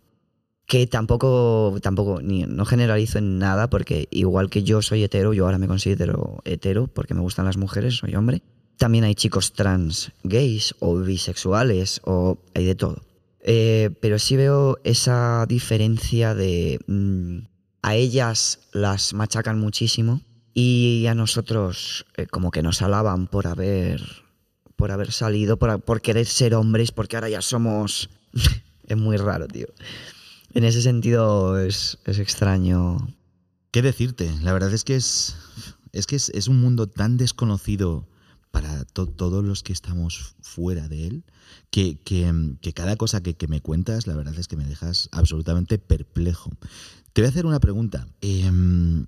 Que 0.67 0.87
tampoco, 0.87 1.77
tampoco, 1.83 2.23
ni, 2.23 2.45
no 2.45 2.65
generalizo 2.65 3.19
en 3.19 3.39
nada, 3.39 3.69
porque 3.69 4.09
igual 4.11 4.49
que 4.49 4.63
yo 4.63 4.81
soy 4.81 5.03
hetero, 5.03 5.35
yo 5.35 5.45
ahora 5.45 5.59
me 5.59 5.69
considero 5.69 6.41
hetero 6.45 6.87
porque 6.87 7.15
me 7.15 7.21
gustan 7.21 7.45
las 7.45 7.57
mujeres, 7.57 7.97
soy 7.97 8.15
hombre. 8.15 8.43
También 8.79 9.05
hay 9.05 9.15
chicos 9.15 9.53
trans 9.53 10.13
gays 10.23 10.75
o 10.81 10.97
bisexuales 10.97 12.01
o 12.05 12.39
hay 12.55 12.65
de 12.65 12.75
todo. 12.75 13.03
Eh, 13.41 13.91
pero 14.01 14.19
sí 14.19 14.37
veo 14.37 14.79
esa 14.85 15.47
diferencia 15.47 16.35
de... 16.35 16.79
Mm, 16.87 17.53
a 17.83 17.97
ellas 17.97 18.61
las 18.73 19.13
machacan 19.13 19.59
muchísimo 19.59 20.23
y 20.55 21.07
a 21.09 21.15
nosotros 21.15 22.07
eh, 22.17 22.27
como 22.27 22.51
que 22.51 22.63
nos 22.63 22.81
alaban 22.81 23.27
por 23.27 23.47
haber 23.49 24.22
por 24.83 24.91
haber 24.91 25.13
salido, 25.13 25.59
por, 25.59 26.01
querer 26.01 26.27
ser 26.27 26.57
hombres, 26.57 26.91
porque 26.91 27.15
ahora 27.15 27.29
ya 27.29 27.41
somos... 27.41 28.11
es 28.89 28.97
muy 28.97 29.17
raro, 29.17 29.47
tío. 29.47 29.69
En 30.55 30.65
ese 30.65 30.83
sentido 30.83 31.57
es, 31.61 31.99
extraño. 32.05 32.97
¿Qué 33.71 33.81
decirte? 33.81 34.29
La 34.43 34.53
verdad 34.53 34.75
es 34.75 34.83
que 34.83 34.97
es, 34.97 35.37
es, 35.93 36.09
que 36.09 36.17
es, 36.17 36.49
un 36.49 36.61
mundo 36.61 36.89
tan 36.89 37.17
desconocido 37.17 38.09
para 38.51 38.85
todos 38.85 39.45
los 39.45 39.63
que 39.63 39.73
estamos 39.73 40.35
fuera 40.41 40.89
de 40.89 41.07
él, 41.07 41.25
que, 41.71 42.01
cada 42.75 42.97
cosa 42.97 43.23
que, 43.23 43.47
me 43.47 43.61
cuentas, 43.61 44.09
la 44.09 44.17
verdad 44.17 44.37
es 44.37 44.49
que 44.49 44.57
me 44.57 44.67
dejas 44.67 45.09
absolutamente 45.13 45.79
perplejo. 45.79 46.51
Te 47.13 47.23
voy 47.23 47.27
a 47.27 47.31
hacer 47.31 47.47
una 47.47 47.61
pregunta. 47.61 48.09
Em, 48.21 49.07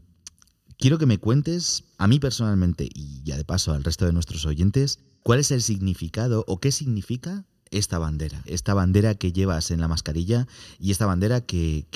quiero 0.79 0.99
que 0.99 1.07
me 1.07 1.19
cuentes, 1.19 1.83
a 1.99 2.07
mí 2.07 2.21
personalmente, 2.21 2.89
y 2.95 3.25
ya 3.25 3.37
de 3.37 3.45
paso 3.45 3.73
al 3.73 3.83
resto 3.83 4.07
de 4.07 4.13
nuestros 4.13 4.47
oyentes, 4.47 5.01
¿Cuál 5.25 5.41
es 5.41 5.51
el 5.53 5.63
significado 5.63 6.45
o 6.47 6.61
qué 6.61 6.71
significa 6.71 7.47
esta 7.71 7.99
bandera? 7.99 8.43
Esta 8.45 8.75
bandera 8.75 9.15
que 9.15 9.33
llevas 9.33 9.71
en 9.71 9.81
la 9.81 9.89
mascarilla 9.89 10.47
y 10.79 10.91
esta 10.91 11.07
bandera 11.07 11.41
que, 11.41 11.87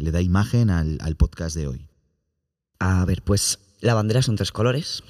le 0.00 0.10
da 0.10 0.20
imagen 0.20 0.70
al, 0.70 1.16
podcast 1.16 1.54
de 1.54 1.68
hoy. 1.68 1.86
A 2.80 3.04
ver, 3.04 3.22
pues 3.22 3.60
la 3.80 3.94
bandera 3.94 4.20
son 4.20 4.34
tres 4.34 4.50
colores, 4.50 5.04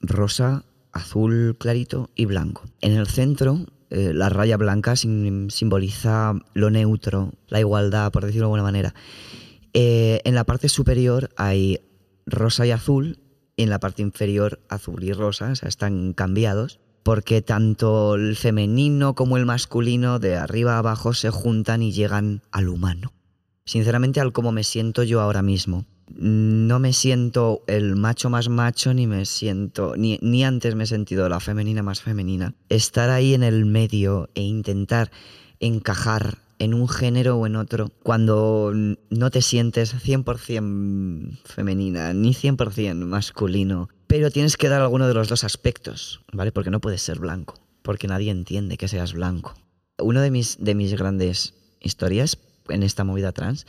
rosa, 0.00 0.64
azul 0.90 1.56
clarito 1.60 2.10
y 2.16 2.24
blanco. 2.24 2.64
En 2.80 2.90
el 2.90 3.06
centro, 3.06 3.66
eh, 3.90 4.10
la 4.12 4.28
raya 4.28 4.56
blanca 4.56 4.96
simboliza 4.96 6.34
lo 6.54 6.70
neutro, 6.70 7.34
la 7.46 7.60
igualdad, 7.60 8.10
por 8.10 8.24
decirlo 8.24 8.46
de 8.46 8.54
alguna 8.54 8.64
manera. 8.64 8.94
Eh, 9.74 10.22
en 10.24 10.34
la 10.34 10.42
parte 10.42 10.68
superior 10.68 11.30
hay 11.36 11.78
rosa 12.26 12.66
y 12.66 12.72
azul, 12.72 13.20
y 13.54 13.62
en 13.62 13.70
la 13.70 13.78
parte 13.78 14.02
inferior 14.02 14.60
azul 14.68 15.04
y 15.04 15.12
rosa, 15.12 15.52
o 15.52 15.54
sea, 15.54 15.68
están 15.68 16.12
cambiados 16.12 16.80
porque 17.06 17.40
tanto 17.40 18.16
el 18.16 18.34
femenino 18.34 19.14
como 19.14 19.36
el 19.36 19.46
masculino 19.46 20.18
de 20.18 20.34
arriba 20.34 20.74
a 20.74 20.78
abajo 20.78 21.14
se 21.14 21.30
juntan 21.30 21.80
y 21.80 21.92
llegan 21.92 22.42
al 22.50 22.68
humano. 22.68 23.12
Sinceramente, 23.64 24.18
al 24.18 24.32
cómo 24.32 24.50
me 24.50 24.64
siento 24.64 25.04
yo 25.04 25.20
ahora 25.20 25.40
mismo. 25.40 25.84
No 26.16 26.80
me 26.80 26.92
siento 26.92 27.62
el 27.68 27.94
macho 27.94 28.28
más 28.28 28.48
macho, 28.48 28.92
ni 28.92 29.06
me 29.06 29.24
siento, 29.24 29.94
ni, 29.96 30.18
ni 30.20 30.42
antes 30.44 30.74
me 30.74 30.82
he 30.82 30.88
sentido 30.88 31.28
la 31.28 31.38
femenina 31.38 31.84
más 31.84 32.00
femenina. 32.00 32.54
Estar 32.70 33.08
ahí 33.10 33.34
en 33.34 33.44
el 33.44 33.66
medio 33.66 34.28
e 34.34 34.42
intentar 34.42 35.12
encajar 35.60 36.38
en 36.58 36.74
un 36.74 36.88
género 36.88 37.36
o 37.36 37.46
en 37.46 37.54
otro 37.54 37.92
cuando 38.02 38.72
no 38.74 39.30
te 39.30 39.42
sientes 39.42 39.94
100% 39.94 41.38
femenina 41.44 42.12
ni 42.14 42.34
100% 42.34 42.96
masculino, 43.04 43.90
pero 44.06 44.30
tienes 44.30 44.56
que 44.56 44.68
dar 44.68 44.82
alguno 44.82 45.08
de 45.08 45.14
los 45.14 45.28
dos 45.28 45.44
aspectos, 45.44 46.20
¿vale? 46.32 46.52
Porque 46.52 46.70
no 46.70 46.80
puedes 46.80 47.02
ser 47.02 47.18
blanco, 47.18 47.54
porque 47.82 48.08
nadie 48.08 48.30
entiende 48.30 48.76
que 48.76 48.88
seas 48.88 49.12
blanco. 49.12 49.54
Una 49.98 50.22
de 50.22 50.30
mis, 50.30 50.58
de 50.60 50.74
mis 50.74 50.94
grandes 50.94 51.54
historias 51.80 52.38
en 52.68 52.82
esta 52.82 53.04
movida 53.04 53.32
trans 53.32 53.66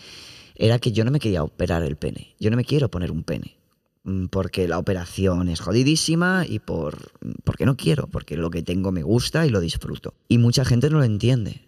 era 0.55 0.79
que 0.79 0.91
yo 0.91 1.05
no 1.05 1.11
me 1.11 1.19
quería 1.19 1.43
operar 1.43 1.83
el 1.83 1.95
pene, 1.95 2.35
yo 2.39 2.49
no 2.49 2.57
me 2.57 2.65
quiero 2.65 2.89
poner 2.89 3.11
un 3.11 3.23
pene 3.23 3.57
mm, 4.03 4.25
porque 4.25 4.67
la 4.67 4.79
operación 4.79 5.49
es 5.49 5.59
jodidísima 5.59 6.45
y 6.47 6.59
por, 6.59 7.11
porque 7.43 7.65
no 7.65 7.77
quiero, 7.77 8.07
porque 8.07 8.37
lo 8.37 8.49
que 8.49 8.63
tengo 8.63 8.91
me 8.91 9.03
gusta 9.03 9.45
y 9.45 9.49
lo 9.49 9.59
disfruto. 9.59 10.13
Y 10.27 10.37
mucha 10.37 10.65
gente 10.65 10.89
no 10.89 10.97
lo 10.97 11.03
entiende. 11.03 11.61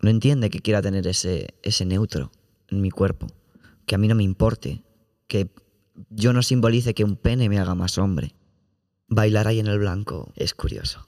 No 0.00 0.10
entiende 0.10 0.50
que 0.50 0.60
quiera 0.60 0.82
tener 0.82 1.06
ese, 1.06 1.54
ese 1.62 1.84
neutro 1.84 2.32
en 2.68 2.80
mi 2.80 2.90
cuerpo, 2.90 3.28
que 3.86 3.94
a 3.94 3.98
mí 3.98 4.08
no 4.08 4.16
me 4.16 4.24
importe, 4.24 4.82
que 5.28 5.48
yo 6.10 6.32
no 6.32 6.42
simbolice 6.42 6.94
que 6.94 7.04
un 7.04 7.16
pene 7.16 7.48
me 7.48 7.58
haga 7.58 7.74
más 7.74 7.98
hombre. 7.98 8.34
Bailar 9.08 9.48
ahí 9.48 9.58
en 9.58 9.66
el 9.66 9.78
blanco 9.78 10.32
es 10.36 10.54
curioso. 10.54 11.06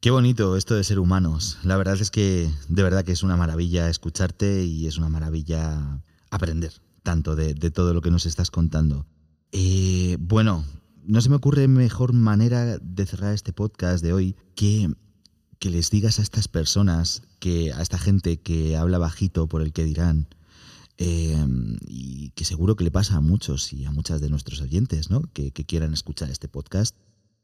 Qué 0.00 0.10
bonito 0.10 0.56
esto 0.56 0.74
de 0.74 0.84
ser 0.84 0.98
humanos. 0.98 1.58
La 1.62 1.76
verdad 1.76 2.00
es 2.00 2.10
que 2.10 2.50
de 2.68 2.82
verdad 2.82 3.04
que 3.04 3.12
es 3.12 3.22
una 3.22 3.36
maravilla 3.36 3.88
escucharte 3.88 4.64
y 4.64 4.86
es 4.86 4.98
una 4.98 5.08
maravilla 5.08 6.02
aprender 6.30 6.72
tanto 7.02 7.36
de, 7.36 7.54
todo 7.70 7.94
lo 7.94 8.00
que 8.00 8.10
nos 8.10 8.26
estás 8.26 8.50
contando. 8.50 9.06
Eh, 9.52 10.16
bueno, 10.20 10.64
no 11.04 11.20
se 11.20 11.28
me 11.28 11.36
ocurre 11.36 11.68
mejor 11.68 12.12
manera 12.12 12.78
de 12.78 13.06
cerrar 13.06 13.34
este 13.34 13.52
podcast 13.52 14.02
de 14.02 14.12
hoy 14.12 14.36
que 14.54 14.88
que 15.62 15.70
les 15.70 15.90
digas 15.90 16.18
a 16.18 16.22
estas 16.22 16.48
personas, 16.48 17.22
que 17.38 17.72
a 17.72 17.82
esta 17.82 17.96
gente 17.96 18.40
que 18.40 18.76
habla 18.76 18.98
bajito 18.98 19.46
por 19.46 19.62
el 19.62 19.72
que 19.72 19.84
dirán, 19.84 20.26
em, 21.02 21.76
y 21.86 22.30
que 22.30 22.44
seguro 22.44 22.76
que 22.76 22.84
le 22.84 22.90
pasa 22.90 23.16
a 23.16 23.20
muchos 23.20 23.72
y 23.72 23.84
a 23.84 23.90
muchas 23.90 24.20
de 24.20 24.30
nuestros 24.30 24.60
oyentes, 24.60 25.10
¿no? 25.10 25.22
Que, 25.32 25.52
que, 25.52 25.64
quieran 25.64 25.92
escuchar 25.92 26.30
este 26.30 26.48
podcast. 26.48 26.96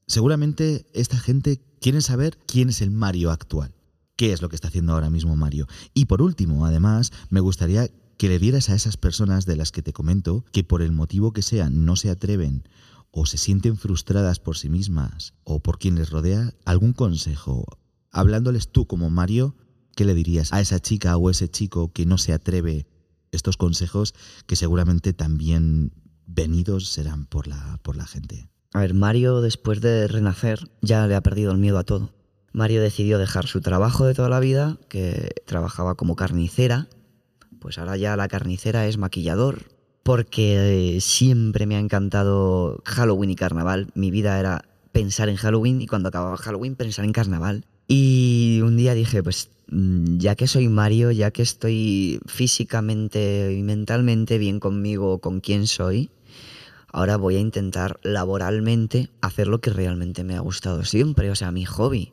Seguramente 0.06 0.86
esta 0.94 1.18
gente 1.18 1.60
quiere 1.80 2.00
saber 2.00 2.38
quién 2.46 2.68
es 2.68 2.80
el 2.80 2.90
Mario 2.90 3.30
actual, 3.30 3.74
qué 4.16 4.32
es 4.32 4.42
lo 4.42 4.48
que 4.48 4.56
está 4.56 4.68
haciendo 4.68 4.92
ahora 4.92 5.10
mismo 5.10 5.36
Mario. 5.36 5.66
Y 5.94 6.06
por 6.06 6.22
último, 6.22 6.66
además, 6.66 7.12
me 7.30 7.40
gustaría 7.40 7.88
que 8.18 8.28
le 8.28 8.38
dieras 8.38 8.68
a 8.68 8.74
esas 8.74 8.96
personas 8.96 9.46
de 9.46 9.56
las 9.56 9.70
que 9.70 9.82
te 9.82 9.92
comento 9.92 10.44
que 10.52 10.64
por 10.64 10.82
el 10.82 10.92
motivo 10.92 11.32
que 11.32 11.42
sea 11.42 11.70
no 11.70 11.94
se 11.96 12.10
atreven 12.10 12.64
o 13.10 13.26
se 13.26 13.38
sienten 13.38 13.76
frustradas 13.76 14.40
por 14.40 14.58
sí 14.58 14.68
mismas 14.68 15.34
o 15.44 15.60
por 15.60 15.78
quien 15.78 15.94
les 15.94 16.10
rodea, 16.10 16.52
algún 16.64 16.92
consejo, 16.92 17.64
hablándoles 18.10 18.70
tú 18.70 18.86
como 18.86 19.08
Mario, 19.08 19.56
¿qué 19.94 20.04
le 20.04 20.14
dirías 20.14 20.52
a 20.52 20.60
esa 20.60 20.80
chica 20.80 21.16
o 21.16 21.30
ese 21.30 21.48
chico 21.48 21.92
que 21.92 22.06
no 22.06 22.18
se 22.18 22.32
atreve 22.32 22.86
estos 23.32 23.56
consejos 23.56 24.14
que 24.46 24.56
seguramente 24.56 25.12
también 25.12 25.92
venidos 26.26 26.88
serán 26.88 27.26
por 27.26 27.46
la, 27.46 27.78
por 27.82 27.96
la 27.96 28.06
gente? 28.06 28.48
A 28.74 28.80
ver, 28.80 28.94
Mario 28.94 29.40
después 29.40 29.80
de 29.80 30.08
renacer 30.08 30.70
ya 30.82 31.06
le 31.06 31.14
ha 31.14 31.22
perdido 31.22 31.52
el 31.52 31.58
miedo 31.58 31.78
a 31.78 31.84
todo. 31.84 32.10
Mario 32.52 32.82
decidió 32.82 33.18
dejar 33.18 33.46
su 33.46 33.60
trabajo 33.60 34.06
de 34.06 34.14
toda 34.14 34.28
la 34.28 34.40
vida, 34.40 34.78
que 34.88 35.30
trabajaba 35.46 35.94
como 35.94 36.16
carnicera, 36.16 36.88
pues 37.60 37.78
ahora 37.78 37.96
ya 37.96 38.16
la 38.16 38.28
carnicera 38.28 38.86
es 38.86 38.98
maquillador, 38.98 39.68
porque 40.02 40.98
siempre 41.00 41.66
me 41.66 41.76
ha 41.76 41.80
encantado 41.80 42.82
Halloween 42.84 43.30
y 43.30 43.36
carnaval. 43.36 43.90
Mi 43.94 44.10
vida 44.10 44.38
era 44.38 44.64
pensar 44.92 45.28
en 45.28 45.36
Halloween 45.36 45.82
y 45.82 45.86
cuando 45.86 46.08
acababa 46.08 46.36
Halloween 46.36 46.76
pensar 46.76 47.04
en 47.04 47.12
carnaval. 47.12 47.66
Y 47.90 48.60
un 48.62 48.76
día 48.76 48.92
dije, 48.92 49.22
pues 49.22 49.48
mm, 49.70 50.18
ya 50.18 50.36
que 50.36 50.46
soy 50.46 50.68
Mario, 50.68 51.10
ya 51.10 51.30
que 51.30 51.40
estoy 51.40 52.20
físicamente 52.26 53.54
y 53.56 53.62
mentalmente 53.62 54.36
bien 54.36 54.60
conmigo, 54.60 55.18
con 55.18 55.40
quien 55.40 55.66
soy, 55.66 56.10
ahora 56.92 57.16
voy 57.16 57.36
a 57.36 57.40
intentar 57.40 57.98
laboralmente 58.02 59.08
hacer 59.22 59.46
lo 59.46 59.62
que 59.62 59.70
realmente 59.70 60.22
me 60.22 60.36
ha 60.36 60.40
gustado 60.40 60.84
siempre, 60.84 61.30
o 61.30 61.34
sea, 61.34 61.50
mi 61.50 61.64
hobby. 61.64 62.12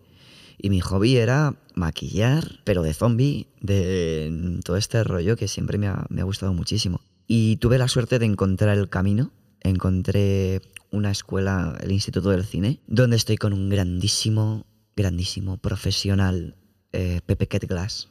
Y 0.57 0.69
mi 0.69 0.79
hobby 0.79 1.17
era 1.17 1.55
maquillar, 1.73 2.61
pero 2.63 2.81
de 2.81 2.93
zombie, 2.93 3.47
de 3.59 4.61
todo 4.63 4.77
este 4.77 5.03
rollo 5.03 5.35
que 5.35 5.49
siempre 5.49 5.77
me 5.77 5.87
ha, 5.87 6.05
me 6.07 6.21
ha 6.21 6.23
gustado 6.23 6.53
muchísimo. 6.53 7.01
Y 7.27 7.57
tuve 7.57 7.77
la 7.77 7.89
suerte 7.89 8.17
de 8.17 8.25
encontrar 8.25 8.77
el 8.77 8.87
camino, 8.87 9.31
encontré 9.59 10.61
una 10.91 11.11
escuela, 11.11 11.77
el 11.81 11.91
Instituto 11.91 12.29
del 12.29 12.45
Cine, 12.45 12.79
donde 12.87 13.17
estoy 13.17 13.35
con 13.35 13.51
un 13.51 13.67
grandísimo 13.67 14.65
grandísimo, 14.95 15.57
profesional, 15.57 16.55
eh, 16.91 17.21
Pepe 17.25 17.47
Ket 17.47 17.67
Glass. 17.67 18.09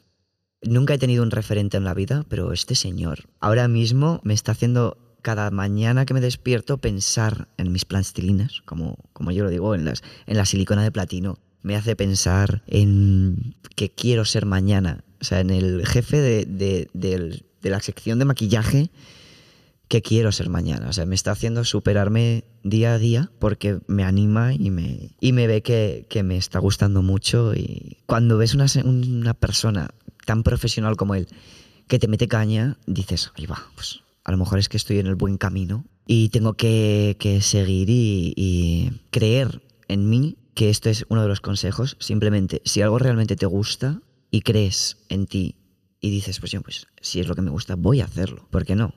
Nunca 0.63 0.95
he 0.95 0.99
tenido 0.99 1.23
un 1.23 1.31
referente 1.31 1.77
en 1.77 1.85
la 1.85 1.95
vida, 1.95 2.25
pero 2.29 2.53
este 2.53 2.75
señor 2.75 3.29
ahora 3.41 3.69
mismo 3.69 4.21
me 4.25 4.35
está 4.35 4.53
haciendo 4.53 4.99
cada 5.23 5.51
mañana 5.51 6.05
que 6.05 6.15
me 6.15 6.21
despierto 6.21 6.79
pensar 6.79 7.49
en 7.57 7.73
mis 7.73 7.85
plastilinas, 7.85 8.63
como, 8.67 8.99
como 9.13 9.31
yo 9.31 9.45
lo 9.45 9.51
digo, 9.51 9.75
en, 9.75 9.85
las, 9.85 10.03
en 10.27 10.37
la 10.37 10.45
silicona 10.45 10.83
de 10.83 10.93
platino. 10.93 11.39
Me 11.63 11.77
hace 11.77 11.97
pensar 11.97 12.63
en 12.67 13.55
que 13.75 13.91
quiero 13.91 14.27
ser 14.27 14.45
mañana. 14.45 15.03
O 15.21 15.25
sea, 15.25 15.41
en 15.41 15.49
el 15.49 15.87
jefe 15.87 16.19
de, 16.19 16.45
de, 16.45 16.91
de 16.93 17.71
la 17.71 17.81
sección 17.81 18.19
de 18.19 18.27
maquillaje 18.27 18.91
que 19.95 20.03
quiero 20.03 20.33
ser 20.33 20.49
mañana. 20.49 20.89
O 20.89 20.93
sea, 20.93 21.07
me 21.07 21.15
está 21.15 21.31
haciendo 21.31 21.63
superarme 21.63 22.43
día 22.65 22.95
a 22.95 22.99
día 22.99 23.31
porque 23.39 23.79
me 23.87 24.03
anima 24.03 24.53
y 24.53 24.71
me, 24.71 25.15
y 25.21 25.33
me 25.33 25.47
ve 25.47 25.63
que, 25.63 26.23
me 26.25 26.37
está 26.37 26.59
gustando 26.59 27.01
mucho. 27.01 27.55
Y 27.55 27.99
cuando 28.07 28.37
ves 28.37 28.55
una, 28.55 28.67
una 28.85 29.35
persona 29.35 29.91
tan 30.27 30.43
profesional 30.43 30.97
como 30.97 31.15
él 31.15 31.29
que 31.87 32.01
te 32.01 32.09
mete 32.09 32.27
caña, 32.27 32.77
dices, 32.89 33.31
ahí 33.37 33.47
va, 33.47 33.71
pues 33.77 34.01
a 34.25 34.33
lo 34.33 34.39
mejor 34.39 34.59
es 34.59 34.69
que 34.69 34.79
estoy 34.79 34.99
en 34.99 35.07
el 35.07 35.15
buen 35.15 35.39
camino 35.39 35.85
y 36.09 36.31
tengo 36.31 36.55
que, 36.55 37.39
seguir 37.41 37.89
y, 37.89 38.35
y 38.37 39.01
creer 39.13 39.63
en 39.87 40.11
mí 40.11 40.39
que 40.55 40.71
esto 40.71 40.91
es 40.91 41.07
uno 41.09 41.23
de 41.23 41.29
los 41.29 41.41
consejos. 41.41 41.97
Simplemente, 42.01 42.63
si 42.65 42.83
algo 42.83 42.99
realmente 42.99 43.37
te 43.37 43.47
gusta 43.47 44.01
y 44.33 44.41
crees 44.41 44.97
en 45.09 45.27
ti 45.27 45.55
y 46.01 46.11
dices, 46.11 46.41
pues 46.41 46.51
yo, 46.51 46.63
pues 46.63 46.89
si 47.01 47.21
es 47.21 47.29
lo 47.29 47.37
que 47.37 47.43
me 47.43 47.51
gusta, 47.51 47.77
voy 47.77 48.01
a 48.01 48.07
hacerlo. 48.07 48.49
¿Por 48.51 48.65
qué 48.65 48.75
no? 48.75 48.93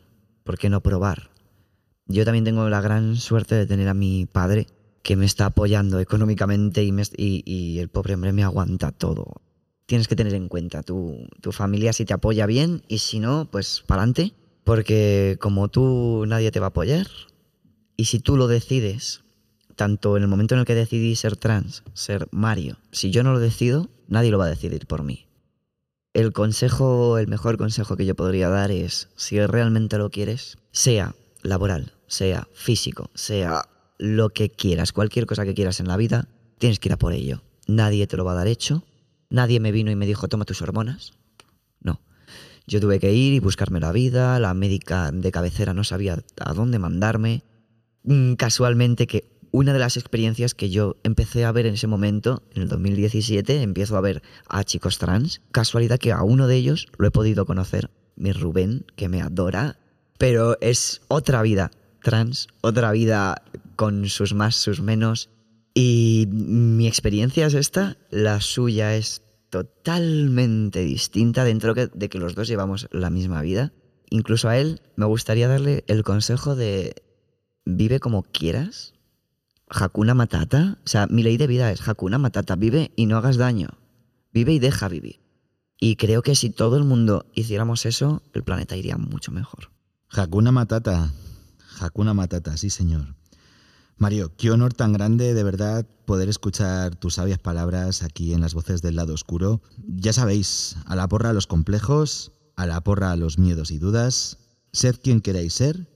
¿Por 0.48 0.58
qué 0.58 0.70
no 0.70 0.82
probar? 0.82 1.30
Yo 2.08 2.24
también 2.24 2.46
tengo 2.46 2.70
la 2.70 2.80
gran 2.80 3.18
suerte 3.18 3.54
de 3.54 3.68
tener 3.68 3.90
a 3.90 3.94
mi 3.94 4.26
padre 4.26 4.66
que 5.04 5.18
me 5.18 5.26
está 5.26 5.48
apoyando 5.48 6.00
económicamente 6.00 6.84
y, 6.84 7.80
el 7.80 7.90
pobre 7.90 8.14
hombre 8.14 8.32
me 8.32 8.44
aguanta 8.44 8.94
todo. 8.94 9.42
Tienes 9.88 10.08
que 10.08 10.16
tener 10.16 10.34
en 10.34 10.48
cuenta 10.48 10.84
tu, 10.84 11.28
tu 11.42 11.52
familia 11.52 11.92
si 11.92 12.06
te 12.06 12.14
apoya 12.14 12.46
bien 12.46 12.82
y 12.88 13.00
si 13.00 13.20
no, 13.20 13.50
pues 13.52 13.84
para 13.86 14.04
adelante, 14.04 14.34
porque 14.64 15.38
como 15.42 15.68
tú 15.68 16.24
nadie 16.26 16.50
te 16.50 16.62
va 16.62 16.68
a 16.68 16.70
apoyar 16.70 17.08
y 17.98 18.06
si 18.06 18.20
tú 18.20 18.38
lo 18.38 18.48
decides, 18.48 19.24
tanto 19.76 20.16
en 20.16 20.24
el 20.24 20.30
momento 20.30 20.56
en 20.56 20.60
el 20.60 20.66
que 20.66 20.76
decidí 20.76 21.18
ser 21.18 21.36
trans, 21.36 21.84
ser 21.94 22.30
Mario, 22.32 22.78
si 22.92 23.12
yo 23.12 23.22
no 23.22 23.34
lo 23.34 23.40
decido, 23.40 23.90
nadie 24.08 24.32
lo 24.32 24.38
va 24.38 24.46
a 24.46 24.50
decidir 24.50 24.88
por 24.88 25.04
mí. 25.04 25.27
El 26.18 26.34
consejo, 26.34 27.20
el 27.20 27.28
mejor 27.28 27.60
consejo 27.60 27.96
que 27.96 28.08
yo 28.08 28.16
podría 28.16 28.50
dar 28.50 28.72
es, 28.72 29.08
si 29.16 29.40
realmente 29.46 30.00
lo 30.00 30.10
quieres, 30.10 30.58
sea 30.72 31.14
laboral, 31.44 31.94
sea 32.08 32.48
físico, 32.56 33.12
sea 33.14 33.70
lo 34.00 34.32
que 34.32 34.50
quieras, 34.50 34.94
cualquier 34.94 35.28
cosa 35.28 35.46
que 35.46 35.54
quieras 35.54 35.80
en 35.80 35.88
la 35.88 35.96
vida, 35.96 36.28
tienes 36.58 36.80
que 36.80 36.90
ir 36.90 36.94
a 36.94 36.98
por 36.98 37.14
ello. 37.14 37.44
Nadie 37.68 38.08
te 38.08 38.18
lo 38.18 38.26
va 38.26 38.32
a 38.32 38.36
dar 38.36 38.48
hecho. 38.48 38.84
Nadie 39.30 39.60
me 39.60 39.72
vino 39.72 39.92
y 39.92 39.96
me 39.96 40.08
dijo, 40.08 40.28
toma 40.28 40.46
tus 40.46 40.64
hormonas. 40.64 41.14
No. 41.82 42.02
Yo 42.66 42.82
tuve 42.82 43.00
que 43.00 43.14
ir 43.14 43.36
y 43.36 43.40
buscarme 43.40 43.80
la 43.80 43.92
vida, 43.92 44.40
la 44.40 44.56
médica 44.56 45.12
de 45.12 45.32
cabecera 45.32 45.76
no 45.76 45.84
sabía 45.84 46.24
a 46.40 46.54
dónde 46.54 46.80
mandarme. 46.80 47.44
Mm, 48.06 48.34
casualmente 48.34 49.06
que 49.06 49.37
una 49.52 49.74
de 49.74 49.80
las 49.80 49.98
experiencias 49.98 50.54
que 50.54 50.70
yo 50.70 50.98
empecé 51.04 51.46
a 51.46 51.52
ver 51.52 51.66
en 51.66 51.76
ese 51.76 51.88
momento, 51.88 52.44
en 52.54 52.64
el 52.64 52.68
2017, 52.68 53.62
empiezo 53.62 53.98
a 53.98 54.02
ver 54.02 54.22
a 54.48 54.64
chicos 54.64 54.98
trans. 54.98 55.42
Casualidad 55.52 56.00
que 56.00 56.12
a 56.12 56.24
uno 56.24 56.48
de 56.48 56.56
ellos 56.56 56.88
lo 56.98 57.08
he 57.08 57.12
podido 57.12 57.46
conocer, 57.46 57.90
mi 58.16 58.32
Rubén, 58.32 58.86
que 58.96 59.10
me 59.10 59.22
adora, 59.22 59.80
pero 60.18 60.58
es 60.62 61.02
otra 61.08 61.42
vida 61.42 61.72
trans, 62.04 62.48
otra 62.62 62.92
vida 62.92 63.44
con 63.76 64.08
sus 64.08 64.34
más, 64.34 64.56
sus 64.56 64.82
menos. 64.82 65.30
Y 65.74 66.28
mi 66.32 66.88
experiencia 66.88 67.46
es 67.46 67.54
esta, 67.54 67.98
la 68.10 68.42
suya 68.42 68.96
es 68.96 69.22
totalmente 69.50 70.80
distinta 70.82 71.44
dentro 71.44 71.74
de 71.74 72.10
que 72.10 72.18
los 72.18 72.36
dos 72.36 72.48
llevamos 72.48 72.88
la 72.92 73.10
misma 73.10 73.42
vida. 73.42 73.74
Incluso 74.10 74.50
a 74.50 74.58
él 74.58 74.82
me 74.96 75.06
gustaría 75.06 75.48
darle 75.48 75.84
el 75.88 76.04
consejo 76.04 76.56
de 76.56 76.96
vive 77.66 78.00
como 78.00 78.24
quieras, 78.24 78.94
Hakuna 79.70 80.14
Matata. 80.14 80.78
O 80.86 80.88
sea, 80.88 81.08
mi 81.08 81.24
ley 81.24 81.38
de 81.38 81.48
vida 81.48 81.72
es 81.72 81.88
Hakuna 81.88 82.18
Matata. 82.18 82.56
Vive 82.56 82.92
y 82.96 83.06
no 83.06 83.18
hagas 83.18 83.38
daño. 83.38 83.70
Vive 84.34 84.54
y 84.54 84.60
deja 84.60 84.88
vivir. 84.88 85.20
Y 85.80 85.96
creo 85.96 86.22
que 86.22 86.36
si 86.36 86.50
todo 86.50 86.78
el 86.78 86.84
mundo 86.84 87.26
hiciéramos 87.34 87.86
eso, 87.86 88.24
el 88.34 88.44
planeta 88.44 88.76
iría 88.76 88.98
mucho 88.98 89.32
mejor. 89.32 89.72
Hakuna 90.10 90.52
Matata. 90.52 91.12
Hakuna 91.80 92.14
Matata, 92.14 92.58
sí, 92.58 92.70
señor. 92.70 93.16
Mario, 93.98 94.32
qué 94.38 94.52
honor 94.52 94.74
tan 94.74 94.94
grande 94.94 95.34
de 95.34 95.44
verdad 95.44 95.86
poder 96.06 96.30
escuchar 96.30 96.96
tus 96.96 97.16
sabias 97.16 97.40
palabras 97.40 98.04
aquí 98.04 98.34
en 98.34 98.42
las 98.42 98.54
voces 98.54 98.82
del 98.82 98.96
lado 98.96 99.14
oscuro. 99.14 99.62
Ya 99.88 100.14
sabéis, 100.14 100.78
a 100.86 100.96
la 100.96 101.08
porra 101.08 101.32
a 101.32 101.34
los 101.34 101.48
complejos, 101.48 102.32
a 102.56 102.66
la 102.68 102.82
porra 102.82 103.12
a 103.12 103.16
los 103.16 103.40
miedos 103.40 103.72
y 103.72 103.80
dudas, 103.80 104.38
sed 104.72 104.98
quien 105.02 105.22
queráis 105.22 105.54
ser 105.54 105.90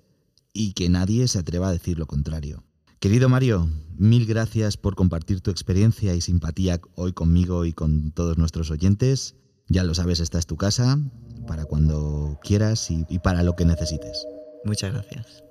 y 0.51 0.73
que 0.73 0.89
nadie 0.89 1.27
se 1.27 1.39
atreva 1.39 1.69
a 1.69 1.71
decir 1.71 1.99
lo 1.99 2.07
contrario. 2.07 2.63
Querido 3.01 3.29
Mario, 3.29 3.67
mil 3.97 4.27
gracias 4.27 4.77
por 4.77 4.93
compartir 4.93 5.41
tu 5.41 5.49
experiencia 5.49 6.13
y 6.13 6.21
simpatía 6.21 6.79
hoy 6.93 7.13
conmigo 7.13 7.65
y 7.65 7.73
con 7.73 8.11
todos 8.11 8.37
nuestros 8.37 8.69
oyentes. 8.69 9.33
Ya 9.67 9.83
lo 9.83 9.95
sabes, 9.95 10.19
esta 10.19 10.37
es 10.37 10.45
tu 10.45 10.55
casa, 10.55 10.99
para 11.47 11.65
cuando 11.65 12.39
quieras 12.43 12.91
y, 12.91 13.03
y 13.09 13.17
para 13.17 13.41
lo 13.41 13.55
que 13.55 13.65
necesites. 13.65 14.27
Muchas 14.65 14.93
gracias. 14.93 15.43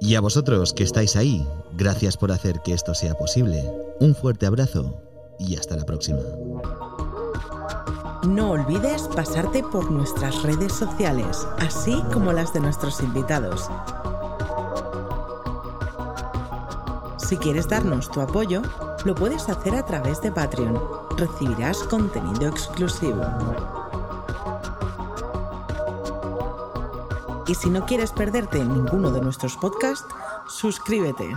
Y 0.00 0.14
a 0.14 0.20
vosotros 0.20 0.72
que 0.72 0.84
estáis 0.84 1.16
ahí, 1.16 1.44
gracias 1.76 2.16
por 2.16 2.30
hacer 2.30 2.60
que 2.64 2.74
esto 2.74 2.94
sea 2.94 3.14
posible. 3.14 3.68
Un 3.98 4.14
fuerte 4.14 4.46
abrazo 4.46 5.02
y 5.40 5.56
hasta 5.56 5.76
la 5.76 5.84
próxima. 5.84 6.20
No 8.24 8.52
olvides 8.52 9.02
pasarte 9.16 9.64
por 9.64 9.90
nuestras 9.90 10.44
redes 10.44 10.74
sociales, 10.74 11.44
así 11.58 12.00
como 12.12 12.32
las 12.32 12.52
de 12.52 12.60
nuestros 12.60 13.00
invitados. 13.00 13.68
Si 17.28 17.36
quieres 17.36 17.68
darnos 17.68 18.10
tu 18.10 18.22
apoyo, 18.22 18.62
lo 19.04 19.14
puedes 19.14 19.50
hacer 19.50 19.74
a 19.74 19.84
través 19.84 20.22
de 20.22 20.32
Patreon. 20.32 20.80
Recibirás 21.18 21.84
contenido 21.84 22.48
exclusivo. 22.48 23.22
Y 27.46 27.54
si 27.54 27.68
no 27.68 27.84
quieres 27.84 28.12
perderte 28.12 28.64
ninguno 28.64 29.10
de 29.10 29.20
nuestros 29.20 29.58
podcasts, 29.58 30.06
suscríbete. 30.46 31.36